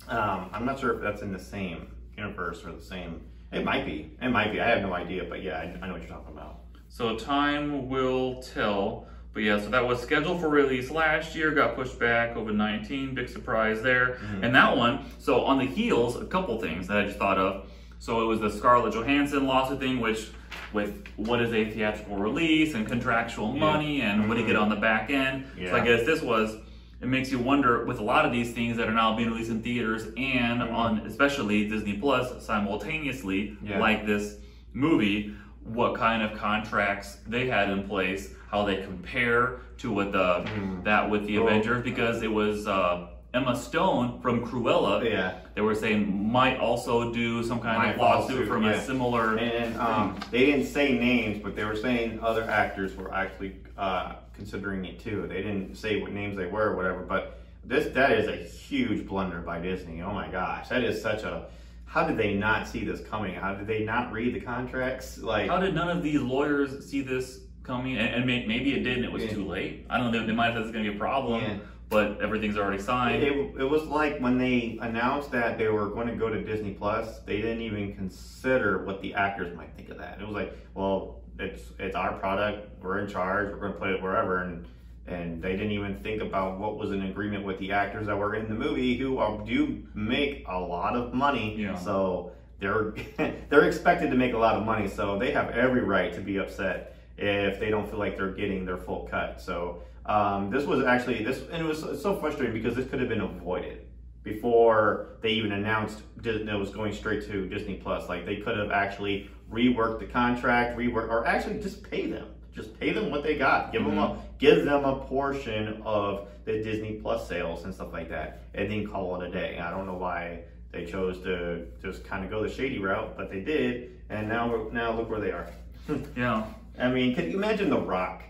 Um, 0.09 0.51
I'm 0.53 0.65
not 0.65 0.79
sure 0.79 0.95
if 0.95 1.03
that's 1.03 1.23
in 1.23 1.33
the 1.33 1.39
same 1.39 1.91
universe 2.17 2.65
or 2.65 2.73
the 2.73 2.83
same. 2.83 3.23
It 3.53 3.65
might 3.65 3.87
be. 3.87 4.17
It 4.23 4.29
might 4.29 4.53
be. 4.53 4.61
I 4.61 4.69
have 4.69 4.83
no 4.83 4.93
idea. 4.93 5.25
But 5.25 5.43
yeah, 5.43 5.59
I, 5.59 5.63
I 5.83 5.87
know 5.87 5.95
what 5.95 6.03
you're 6.03 6.11
talking 6.11 6.33
about. 6.33 6.61
So 6.89 7.17
time 7.17 7.89
will 7.89 8.43
tell. 8.43 9.09
But 9.33 9.43
yeah, 9.43 9.61
so 9.61 9.69
that 9.69 9.87
was 9.87 10.01
scheduled 10.01 10.41
for 10.41 10.49
release 10.49 10.91
last 10.91 11.35
year, 11.35 11.51
got 11.51 11.75
pushed 11.75 11.99
back, 11.99 12.35
COVID 12.35 12.55
19, 12.55 13.15
big 13.15 13.29
surprise 13.29 13.83
there. 13.83 14.15
Mm-hmm. 14.15 14.45
And 14.45 14.55
that 14.55 14.75
one, 14.75 15.05
so 15.19 15.45
on 15.45 15.59
the 15.59 15.67
heels, 15.67 16.17
a 16.17 16.25
couple 16.25 16.59
things 16.59 16.87
that 16.87 16.97
I 16.97 17.05
just 17.05 17.19
thought 17.19 17.37
of. 17.37 17.69
So 17.99 18.23
it 18.23 18.25
was 18.25 18.41
the 18.41 18.51
Scarlett 18.51 18.95
Johansson 18.95 19.47
lawsuit 19.47 19.79
thing, 19.79 20.01
which 20.01 20.31
with 20.73 21.07
what 21.17 21.41
is 21.41 21.53
a 21.53 21.71
theatrical 21.71 22.17
release 22.17 22.75
and 22.75 22.87
contractual 22.87 23.53
money 23.53 24.01
and 24.03 24.29
what 24.29 24.35
do 24.37 24.41
you 24.41 24.47
get 24.47 24.57
Mhm. 24.57 24.63
on 24.63 24.69
the 24.69 24.77
back 24.77 25.11
end. 25.11 25.45
Yeah. 25.59 25.71
So 25.71 25.77
I 25.77 25.81
guess 25.85 26.05
this 26.07 26.23
was 26.23 26.57
it 27.03 27.09
makes 27.09 27.31
you 27.31 27.39
wonder 27.39 27.85
with 27.85 27.99
a 27.99 28.03
lot 28.03 28.25
of 28.25 28.33
these 28.33 28.53
things 28.55 28.79
that 28.79 28.89
are 28.89 28.93
now 28.95 29.15
being 29.15 29.31
released 29.31 29.51
in 29.51 29.63
theaters 29.63 30.07
and 30.17 30.63
Mhm. 30.63 30.73
on 30.73 30.99
especially 31.07 31.69
Disney 31.69 31.93
Plus 31.99 32.45
simultaneously, 32.45 33.55
Yeah. 33.63 33.79
like 33.79 34.07
this 34.07 34.39
movie, 34.73 35.33
what 35.63 35.95
kind 35.95 36.23
of 36.23 36.33
contracts 36.39 37.19
they 37.27 37.49
had 37.49 37.69
in 37.71 37.83
place, 37.83 38.35
how 38.51 38.65
they 38.65 38.77
compare 38.77 39.57
to 39.79 39.93
what 39.93 40.13
the 40.13 40.43
Mhm. 40.45 40.85
that 40.85 41.11
with 41.11 41.27
the 41.27 41.39
Well- 41.39 41.49
Avengers, 41.49 41.83
because 41.85 42.23
it 42.23 42.33
was 42.33 42.67
uh, 42.67 43.09
Emma 43.37 43.55
Stone 43.55 44.19
from 44.21 44.45
Cruella. 44.47 45.05
Yeah. 45.05 45.35
They 45.55 45.61
were 45.61 45.75
saying 45.75 46.31
might 46.33 46.59
also 46.59 47.13
do 47.13 47.45
some 47.45 47.61
kind 47.61 47.77
Might 47.79 47.95
of 47.95 47.99
lawsuit 48.01 48.31
lawsuit, 48.37 48.49
from 48.49 48.65
yeah. 48.65 48.71
a 48.73 48.81
similar. 48.81 49.37
And 49.37 49.77
um, 49.77 50.19
they 50.31 50.47
didn't 50.47 50.65
say 50.67 50.93
names, 50.99 51.43
but 51.43 51.55
they 51.55 51.65
were 51.65 51.77
saying 51.77 52.19
other 52.23 52.45
actors 52.45 52.97
were 52.97 53.13
actually 53.13 53.57
uh, 53.77 54.15
considering 54.35 54.87
it 54.87 54.99
too. 54.99 55.27
They 55.29 55.43
didn't 55.43 55.77
say 55.77 56.01
what 56.01 56.13
names 56.13 56.37
they 56.37 56.47
were 56.47 56.71
or 56.71 56.77
whatever, 56.77 57.01
but 57.03 57.41
this 57.63 57.93
that 57.95 58.13
is 58.13 58.27
a 58.29 58.37
huge 58.37 59.07
blunder 59.07 59.41
by 59.41 59.61
Disney. 59.61 60.01
Oh 60.01 60.13
my 60.15 60.29
gosh, 60.29 60.69
that 60.69 60.83
is 60.83 61.01
such 61.03 61.23
a. 61.23 61.47
How 61.85 62.07
did 62.07 62.17
they 62.17 62.35
not 62.35 62.67
see 62.67 62.85
this 62.85 63.01
coming? 63.07 63.35
How 63.35 63.55
did 63.55 63.67
they 63.67 63.85
not 63.85 64.13
read 64.13 64.35
the 64.35 64.41
contracts? 64.41 65.19
Like, 65.19 65.49
How 65.49 65.59
did 65.59 65.75
none 65.75 65.89
of 65.89 66.03
these 66.03 66.21
lawyers 66.21 66.89
see 66.89 67.01
this 67.01 67.41
coming? 67.63 67.97
And, 67.97 68.09
and 68.09 68.27
may, 68.27 68.45
maybe 68.45 68.75
it 68.75 68.83
did, 68.83 68.97
and 68.97 69.05
it 69.05 69.13
was 69.13 69.23
Yeah. 69.25 69.31
too 69.31 69.45
late. 69.47 69.87
I 69.89 69.97
don't 69.99 70.13
know. 70.13 70.27
They 70.27 70.33
might 70.33 70.47
have 70.47 70.55
said 70.55 70.63
it's 70.63 70.73
going 70.73 70.85
to 70.85 70.91
be 70.91 70.97
a 70.97 70.99
problem, 70.99 71.43
Yeah. 71.43 71.57
But 71.89 72.21
everything's 72.21 72.57
already 72.57 72.83
signed. 72.83 73.23
It, 73.23 73.33
it 73.33 73.65
was 73.65 73.85
like 73.85 74.19
when 74.19 74.39
they 74.39 74.79
announced 74.83 75.31
that 75.33 75.57
they 75.57 75.69
were 75.69 75.89
going 75.91 76.09
to 76.09 76.17
go 76.17 76.29
to 76.29 76.43
Disney 76.43 76.73
Plus, 76.73 77.21
they 77.21 77.37
didn't 77.37 77.61
even 77.61 77.95
consider 77.95 78.85
what 78.85 79.01
the 79.01 79.15
actors 79.15 79.57
might 79.57 79.75
think 79.77 79.91
of 79.91 79.99
that. 79.99 80.21
It 80.21 80.27
was 80.27 80.35
like, 80.35 80.57
well, 80.75 81.21
it's 81.39 81.63
it's 81.79 81.95
our 81.95 82.15
product, 82.15 82.83
we're 82.83 82.99
in 82.99 83.09
charge, 83.09 83.53
we're 83.53 83.59
going 83.59 83.73
to 83.73 83.79
play 83.79 83.91
it 83.91 84.03
wherever, 84.03 84.43
and 84.43 84.67
and 85.07 85.41
they 85.41 85.53
didn't 85.53 85.71
even 85.71 85.97
think 86.03 86.21
about 86.21 86.59
what 86.59 86.77
was 86.77 86.91
an 86.91 87.03
agreement 87.03 87.45
with 87.45 87.59
the 87.59 87.71
actors 87.71 88.07
that 88.07 88.19
were 88.19 88.35
in 88.35 88.49
the 88.49 88.55
movie 88.55 88.97
who 88.97 89.19
are, 89.19 89.39
do 89.45 89.87
make 89.95 90.45
a 90.49 90.59
lot 90.59 90.97
of 90.97 91.15
money. 91.15 91.55
Yeah. 91.57 91.77
So 91.77 92.33
they're 92.59 92.95
they're 93.49 93.69
expected 93.69 94.11
to 94.11 94.17
make 94.17 94.35
a 94.35 94.39
lot 94.39 94.57
of 94.57 94.65
money, 94.65 94.89
so 94.89 95.19
they 95.19 95.31
have 95.31 95.51
every 95.51 95.83
right 95.83 96.13
to 96.15 96.21
be 96.21 96.39
upset 96.39 96.97
if 97.17 97.61
they 97.61 97.71
don't 97.71 97.89
feel 97.89 97.99
like 97.99 98.17
they're 98.17 98.33
getting 98.33 98.65
their 98.65 98.77
full 98.77 99.07
cut. 99.11 99.41
So 99.41 99.83
um, 100.07 100.51
this 100.51 100.65
was 100.65 100.85
actually 100.85 101.25
this, 101.25 101.43
and 101.51 101.63
it 101.63 101.69
was 101.69 101.81
so- 102.01 102.17
frustrating 102.19 102.55
because 102.55 102.75
this 102.77 102.89
could 102.89 103.01
have 103.01 103.09
been 103.09 103.21
avoided 103.21 103.87
before 104.23 105.19
they 105.21 105.31
even 105.31 105.53
announced 105.53 106.03
that 106.17 106.49
it 106.49 106.59
was 106.59 106.71
going 106.71 106.93
straight 106.93 107.27
to 107.29 107.49
Disney 107.49 107.75
Plus. 107.75 108.09
Like 108.09 108.25
they 108.25 108.37
could 108.37 108.57
have 108.57 108.71
actually 108.71 109.31
reworked 109.51 110.01
the 110.01 110.07
contract, 110.07 110.77
rework, 110.77 111.09
or 111.09 111.27
actually 111.27 111.61
just 111.61 111.89
pay 111.89 112.07
them. 112.07 112.29
Just 112.55 112.79
pay 112.81 112.93
them 112.93 113.11
what 113.11 113.23
they 113.23 113.37
got. 113.37 113.73
Give 113.73 113.85
them 113.85 113.99
a 113.99 114.19
give 114.39 114.65
them 114.65 114.85
a 114.85 114.97
portion 114.97 115.83
of 115.85 116.29
the 116.45 116.63
Disney 116.63 116.95
Plus 116.95 117.29
sales 117.29 117.65
and 117.65 117.75
stuff 117.75 117.93
like 117.93 118.09
that, 118.09 118.43
and 118.55 118.71
then 118.71 118.87
call 118.87 119.21
it 119.21 119.29
a 119.29 119.31
day. 119.31 119.59
I 119.59 119.71
don't 119.71 119.87
know 119.87 119.95
why 119.95 120.41
they 120.73 120.87
chose 120.87 121.21
to 121.23 121.67
just 121.83 122.05
kind 122.05 122.25
of 122.25 122.31
go 122.31 122.43
the 122.43 122.51
shady 122.51 122.79
route, 122.79 123.17
but 123.17 123.31
they 123.31 123.41
did, 123.41 124.01
and 124.09 124.29
now 124.29 124.69
now 124.73 124.93
look 124.97 125.11
where 125.11 125.21
they 125.21 125.33
are. 125.33 125.51
yeah. 126.17 126.45
I 126.79 126.89
mean, 126.89 127.15
can 127.15 127.31
you 127.31 127.37
imagine 127.37 127.71
The 127.71 127.81
Rock 127.81 128.23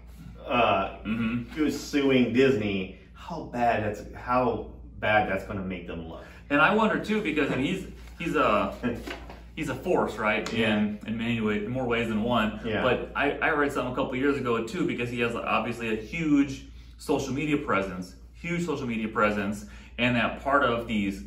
uh, 0.47 0.99
hmm 0.99 1.43
who's 1.55 1.79
suing 1.79 2.33
Disney? 2.33 2.99
How 3.15 3.45
bad 3.53 3.85
that's 3.85 4.15
how 4.15 4.71
bad 4.99 5.29
that's 5.29 5.45
going 5.45 5.59
to 5.59 5.65
make 5.65 5.87
them 5.87 6.09
look. 6.09 6.25
And 6.51 6.61
I 6.61 6.75
wonder 6.75 7.03
too 7.03 7.23
because 7.23 7.51
I 7.51 7.57
mean, 7.57 7.67
he's 7.67 7.87
he's 8.19 8.37
a 8.37 8.75
he's 9.57 9.69
a 9.69 9.75
force, 9.75 10.17
right? 10.17 10.51
In 10.53 10.99
in 11.07 11.19
many 11.19 11.41
ways, 11.41 11.65
in 11.65 11.71
more 11.71 11.87
ways 11.87 12.09
than 12.09 12.23
one. 12.23 12.61
Yeah. 12.65 12.83
But 12.83 13.13
I, 13.15 13.33
I 13.39 13.51
read 13.51 13.73
something 13.73 13.93
a 13.93 13.97
couple 13.97 14.17
years 14.17 14.37
ago 14.37 14.65
too 14.65 14.87
because 14.87 15.11
he 15.11 15.21
has 15.21 15.35
obviously 15.35 15.93
a 15.93 15.97
huge 15.97 16.67
social 16.99 17.33
media 17.33 17.59
presence, 17.59 18.15
huge 18.35 18.65
social 18.65 18.87
media 18.87 19.09
presence, 19.09 19.67
and 19.99 20.17
that 20.17 20.43
part 20.43 20.65
of 20.65 20.87
these 20.87 21.25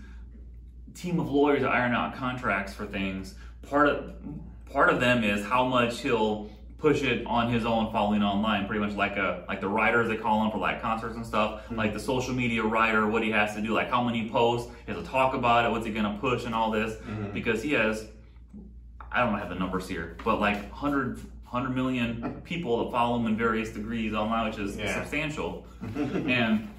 team 0.95 1.19
of 1.19 1.29
lawyers 1.29 1.63
iron 1.63 1.93
out 1.93 2.15
contracts 2.15 2.73
for 2.73 2.85
things. 2.85 3.35
Part 3.69 3.87
of 3.87 4.13
part 4.71 4.89
of 4.89 4.99
them 4.99 5.23
is 5.23 5.45
how 5.45 5.65
much 5.65 5.99
he'll 5.99 6.49
push 6.79 7.03
it 7.03 7.25
on 7.27 7.51
his 7.51 7.65
own 7.65 7.91
following 7.91 8.23
online, 8.23 8.65
pretty 8.65 8.83
much 8.83 8.95
like 8.95 9.17
a 9.17 9.43
like 9.47 9.61
the 9.61 9.67
writers 9.67 10.07
they 10.07 10.15
call 10.15 10.43
him 10.43 10.51
for 10.51 10.57
like 10.57 10.81
concerts 10.81 11.15
and 11.15 11.25
stuff, 11.25 11.63
mm-hmm. 11.65 11.75
like 11.75 11.93
the 11.93 11.99
social 11.99 12.33
media 12.33 12.63
writer, 12.63 13.05
what 13.07 13.21
he 13.21 13.29
has 13.31 13.53
to 13.55 13.61
do, 13.61 13.73
like 13.73 13.89
how 13.89 14.03
many 14.03 14.29
posts, 14.29 14.71
he 14.85 14.91
has 14.93 15.01
to 15.03 15.07
talk 15.07 15.33
about 15.33 15.65
it, 15.65 15.71
what's 15.71 15.85
he 15.85 15.91
gonna 15.91 16.17
push 16.19 16.45
and 16.45 16.55
all 16.55 16.71
this, 16.71 16.95
mm-hmm. 16.95 17.31
because 17.31 17.61
he 17.61 17.73
has 17.73 18.07
I 19.11 19.25
don't 19.25 19.37
have 19.39 19.49
the 19.49 19.55
numbers 19.55 19.87
here, 19.87 20.17
but 20.23 20.39
like 20.39 20.69
100, 20.71 21.17
100 21.17 21.75
million 21.75 22.41
people 22.43 22.83
that 22.85 22.91
follow 22.91 23.17
him 23.19 23.25
in 23.25 23.35
various 23.37 23.69
degrees 23.69 24.13
online, 24.13 24.49
which 24.49 24.59
is 24.59 24.77
Yeah. 24.77 24.93
substantial. 24.93 25.65
and 25.95 26.69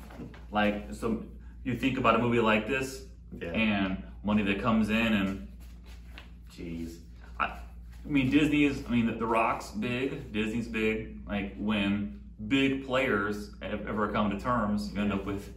like, 0.53 0.95
so 0.95 1.25
you 1.65 1.77
think 1.77 1.99
about 1.99 2.15
a 2.15 2.19
movie 2.19 2.41
like 2.41 2.69
this 2.69 3.03
Yeah. 3.41 3.49
and 3.49 4.03
money 4.23 4.43
that 4.45 4.63
comes 4.63 4.91
in, 4.91 5.13
and 5.13 5.49
Jeez. 6.55 6.97
I, 8.11 8.13
mean, 8.13 8.29
Disney's, 8.29 8.83
I 8.87 8.91
mean, 8.91 9.19
The 9.19 9.27
Rock's 9.27 9.71
big, 9.71 10.33
Disney's 10.33 10.67
big. 10.67 11.21
Like, 11.29 11.55
when 11.57 12.21
big 12.49 12.85
players 12.85 13.53
have 13.63 13.87
ever 13.87 14.09
come 14.09 14.31
to 14.31 14.39
terms, 14.39 14.93
you 14.93 15.01
end 15.01 15.13
up 15.13 15.25
with 15.25 15.53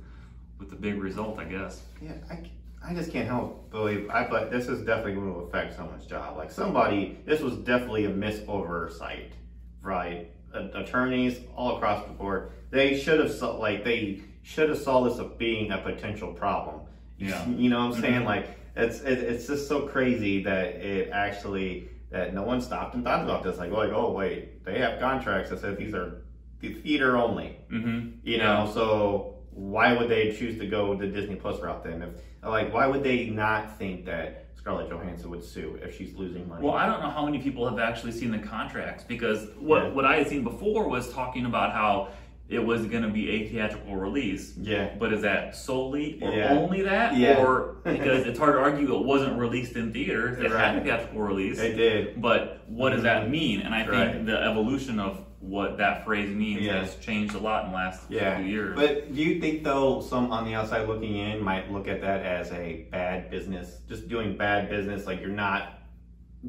with 0.59 0.69
the 0.69 0.75
big 0.75 1.01
result, 1.01 1.39
I 1.39 1.45
guess. 1.45 1.81
Yeah, 1.99 2.13
I, 2.29 2.39
I 2.87 2.93
just 2.93 3.11
can't 3.11 3.27
help 3.27 3.71
believe. 3.71 4.07
I 4.11 4.27
but 4.27 4.51
this 4.51 4.67
is 4.67 4.85
definitely 4.85 5.15
going 5.15 5.33
to 5.33 5.39
affect 5.39 5.75
someone's 5.75 6.05
job. 6.05 6.37
Like 6.37 6.51
somebody, 6.51 7.17
this 7.25 7.41
was 7.41 7.55
definitely 7.55 8.05
a 8.05 8.09
miss 8.09 8.41
oversight, 8.47 9.33
right? 9.81 10.29
Attorneys 10.53 11.39
all 11.55 11.77
across 11.77 12.05
the 12.05 12.13
board, 12.13 12.51
they 12.69 12.97
should 12.97 13.19
have 13.19 13.31
saw 13.31 13.57
like 13.57 13.83
they 13.83 14.21
should 14.43 14.69
have 14.69 14.77
saw 14.77 15.03
this 15.03 15.17
as 15.19 15.25
being 15.39 15.71
a 15.71 15.79
potential 15.79 16.31
problem. 16.33 16.81
Yeah. 17.17 17.47
you 17.49 17.69
know 17.69 17.87
what 17.87 17.95
I'm 17.95 18.01
saying? 18.01 18.21
Mhm. 18.21 18.25
Like 18.25 18.57
it's 18.75 19.01
it, 19.01 19.17
it's 19.19 19.47
just 19.47 19.67
so 19.67 19.87
crazy 19.87 20.43
that 20.43 20.75
it 20.75 21.09
actually 21.11 21.89
that 22.13 22.34
no 22.34 22.43
one 22.43 22.62
stopped 22.62 22.93
and 22.93 23.04
thought 23.04 23.23
about 23.23 23.43
this. 23.43 23.58
Like, 23.58 23.71
like 23.71 23.89
oh 23.91 24.12
wait, 24.12 24.63
they 24.63 24.78
have 24.80 24.99
contracts 24.99 25.49
that 25.49 25.60
said 25.60 25.78
these 25.78 25.93
are 25.93 26.21
the 26.60 26.73
theater 26.76 27.17
only. 27.17 27.58
Mm-hmm. 27.71 28.19
You 28.23 28.38
know, 28.38 28.71
so 28.73 29.39
why 29.49 29.93
would 29.93 30.10
they 30.10 30.32
choose 30.32 30.58
to 30.60 30.67
go 30.67 30.95
the 30.95 31.08
Disney 31.08 31.36
Plus 31.36 31.60
route 31.60 31.84
then? 31.84 32.02
If 32.04 32.10
like, 32.47 32.71
why 32.71 32.88
would 32.88 33.04
they 33.04 33.26
not 33.26 33.78
think 33.80 34.06
that 34.06 34.45
Scarlett 34.56 34.89
Johansson 34.89 35.32
would 35.32 35.43
sue 35.43 35.80
if 35.82 35.97
she's 35.97 36.13
losing 36.15 36.47
money? 36.47 36.63
Well, 36.63 36.76
I 36.76 36.86
don't 36.86 37.02
know 37.02 37.10
how 37.10 37.26
many 37.26 37.39
people 37.39 37.67
have 37.67 37.80
actually 37.80 38.12
seen 38.12 38.32
the 38.32 38.39
contracts 38.39 39.04
because 39.04 39.47
what, 39.60 39.84
Yeah. 39.84 39.89
what 39.89 40.06
I 40.06 40.17
had 40.17 40.28
seen 40.28 40.43
before 40.43 40.88
was 40.88 41.12
talking 41.12 41.45
about 41.47 41.73
how 41.73 42.10
it 42.49 42.60
was 42.60 42.86
going 42.86 43.03
to 43.03 43.10
be 43.10 43.29
a 43.29 43.47
theatrical 43.49 43.95
release. 43.95 44.53
yeah, 44.58 44.89
But 44.99 45.13
is 45.13 45.21
that 45.21 45.56
solely 45.56 46.19
or 46.21 46.32
Yeah. 46.32 46.51
only 46.51 46.82
that? 46.82 47.15
Yeah. 47.15 47.41
Or 47.43 47.77
because 47.84 48.25
it's 48.27 48.38
hard 48.38 48.53
to 48.56 48.60
argue 48.60 48.93
it 48.95 49.06
wasn't 49.06 49.39
released 49.39 49.75
in 49.75 49.93
theaters, 49.93 50.38
it 50.39 50.51
had 50.51 50.77
a 50.77 50.82
theatrical 50.82 51.21
release. 51.21 51.58
they 51.58 51.73
did. 51.73 52.21
But 52.21 52.63
what 52.67 52.89
does 52.91 53.03
that 53.03 53.23
mm-hmm. 53.23 53.32
mean? 53.32 53.62
And 53.62 53.73
I 53.73 53.79
think 53.79 53.91
Right. 53.91 54.25
the 54.25 54.38
evolution 54.41 54.99
of 54.99 55.25
what 55.39 55.77
that 55.77 56.06
phrase 56.06 56.29
means 56.29 56.62
Yeah. 56.62 56.79
has 56.82 56.95
changed 56.97 57.34
a 57.36 57.39
lot 57.39 57.65
in 57.65 57.71
the 57.71 57.75
last 57.77 58.10
Yeah, 58.10 58.38
few 58.38 58.45
years. 58.45 58.75
but 58.75 59.13
do 59.13 59.21
you 59.21 59.39
think 59.41 59.63
though 59.63 59.99
some 60.01 60.32
on 60.32 60.45
the 60.45 60.53
outside 60.53 60.88
looking 60.88 61.15
in 61.17 61.41
might 61.43 61.71
look 61.71 61.88
at 61.88 62.01
that 62.01 62.21
as 62.25 62.51
a 62.51 62.86
bad 62.91 63.29
business, 63.29 63.79
just 63.89 64.08
doing 64.08 64.38
bad 64.38 64.69
business, 64.69 65.06
like 65.08 65.19
you're 65.21 65.29
not 65.29 65.79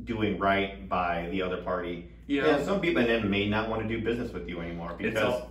doing 0.05 0.39
right 0.39 0.89
by 0.89 1.29
the 1.31 1.41
other 1.43 1.59
party? 1.59 2.09
Yeah. 2.27 2.63
some 2.63 2.81
people 2.81 3.03
then 3.05 3.29
may 3.31 3.49
not 3.49 3.69
want 3.69 3.83
to 3.83 3.89
do 3.89 4.03
business 4.03 4.33
with 4.33 4.49
you 4.49 4.61
anymore 4.61 4.95
because 4.97 5.43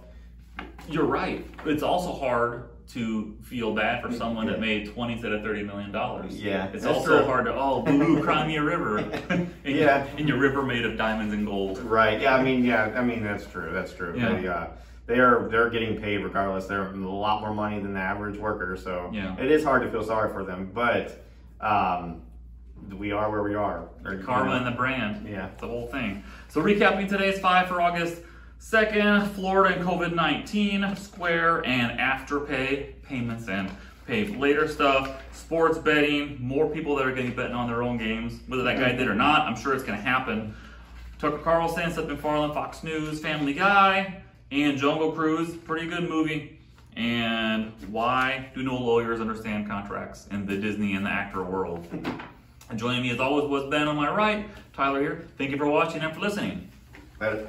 You're 0.90 1.06
right. 1.06 1.46
It's 1.66 1.84
also 1.84 2.12
hard 2.14 2.70
to 2.90 3.36
feel 3.42 3.74
bad 3.74 4.04
for 4.04 4.12
someone 4.12 4.46
that 4.48 4.60
made 4.60 4.94
twenty 4.94 5.14
instead 5.14 5.32
of 5.32 5.42
thirty 5.42 5.64
million 5.64 5.92
dollars. 5.92 6.42
Yeah, 6.42 6.68
it's 6.74 6.86
also 6.86 7.18
true. 7.20 7.26
hard 7.26 7.46
to 7.46 7.54
oh 7.56 7.82
boo 7.82 8.22
cry 8.24 8.46
me 8.46 8.58
a 8.58 8.64
river. 8.64 8.98
and 9.30 9.50
Yeah. 9.64 10.06
and 10.18 10.28
your 10.28 10.38
river 10.38 10.62
made 10.64 10.86
of 10.86 10.98
diamonds 10.98 11.34
and 11.34 11.46
gold. 11.46 11.80
Right. 11.80 12.22
Yeah. 12.22 12.36
I 12.36 12.44
mean, 12.44 12.64
yeah. 12.66 12.94
I 12.96 13.04
mean, 13.04 13.24
that's 13.24 13.46
true. 13.46 13.72
That's 13.72 13.94
true. 13.94 14.14
Yeah. 14.18 14.34
They, 14.34 14.48
uh, 14.48 14.68
they 15.06 15.20
are 15.20 15.48
they're 15.50 15.70
getting 15.70 16.00
paid 16.00 16.18
regardless. 16.18 16.66
They're 16.66 16.88
a 16.92 16.96
lot 16.96 17.42
more 17.42 17.54
money 17.54 17.80
than 17.80 17.94
the 17.94 18.00
average 18.00 18.38
worker, 18.38 18.76
so 18.78 19.10
Yeah. 19.14 19.38
it 19.40 19.50
is 19.50 19.64
hard 19.64 19.82
to 19.84 19.92
feel 19.92 20.04
sorry 20.04 20.32
for 20.34 20.44
them. 20.44 20.70
But 20.74 21.26
um, 21.62 22.22
we 22.98 23.12
are 23.14 23.32
where 23.32 23.44
we 23.44 23.56
are. 23.56 23.88
Or, 24.06 24.16
you 24.16 24.24
Karma 24.24 24.52
know, 24.52 24.58
and 24.58 24.68
the 24.68 24.72
brand. 24.72 25.28
Yeah. 25.28 25.50
the 25.60 25.68
whole 25.68 25.88
thing. 25.88 26.24
So 26.50 26.62
recapping 26.62 27.08
today's 27.08 27.40
five 27.40 27.70
for 27.70 27.82
August 27.82 28.22
2nd, 28.64 29.30
Florida 29.32 29.76
and 29.76 29.86
COVID-19, 29.86 30.98
Square 30.98 31.66
and 31.66 32.00
Afterpay, 32.00 32.94
payments 33.04 33.50
and 33.50 33.70
pay 34.08 34.26
later 34.26 34.68
stuff, 34.68 35.22
sports 35.34 35.78
betting, 35.78 36.38
more 36.42 36.70
people 36.70 36.96
that 36.96 37.06
are 37.06 37.14
getting 37.14 37.36
betting 37.36 37.54
on 37.56 37.68
their 37.68 37.84
own 37.84 37.98
games, 37.98 38.40
whether 38.48 38.64
that 38.64 38.80
guy 38.80 38.94
did 38.94 39.08
or 39.08 39.16
not, 39.16 39.42
I'm 39.42 39.56
sure 39.56 39.74
it's 39.74 39.84
going 39.84 39.98
to 39.98 40.04
happen. 40.04 40.56
Tucker 41.20 41.38
Carlson, 41.40 41.92
Seth 41.92 42.08
MacFarlane, 42.08 42.54
Fox 42.54 42.84
News, 42.84 43.20
Family 43.20 43.54
Guy, 43.54 44.24
and 44.52 44.78
Jungle 44.78 45.12
Cruise, 45.12 45.56
pretty 45.56 45.88
good 45.88 46.10
movie. 46.10 46.58
And 46.96 47.74
why 47.90 48.50
do 48.56 48.64
no 48.64 48.78
lawyers 48.78 49.20
understand 49.20 49.68
contracts 49.68 50.28
in 50.32 50.46
the 50.46 50.56
Disney 50.58 50.96
and 50.96 51.06
the 51.06 51.10
actor 51.10 51.44
world? 51.44 51.86
And 52.70 52.80
joining 52.80 53.02
me 53.02 53.12
as 53.12 53.20
always 53.20 53.50
was 53.50 53.70
Ben 53.70 53.88
on 53.88 53.98
my 53.98 54.10
right, 54.10 54.48
Tyler 54.74 55.02
here. 55.02 55.28
Thank 55.38 55.52
you 55.52 55.58
for 55.58 55.68
watching 55.68 56.02
and 56.02 56.14
for 56.14 56.22
listening. 56.22 56.70
Later. 57.20 57.48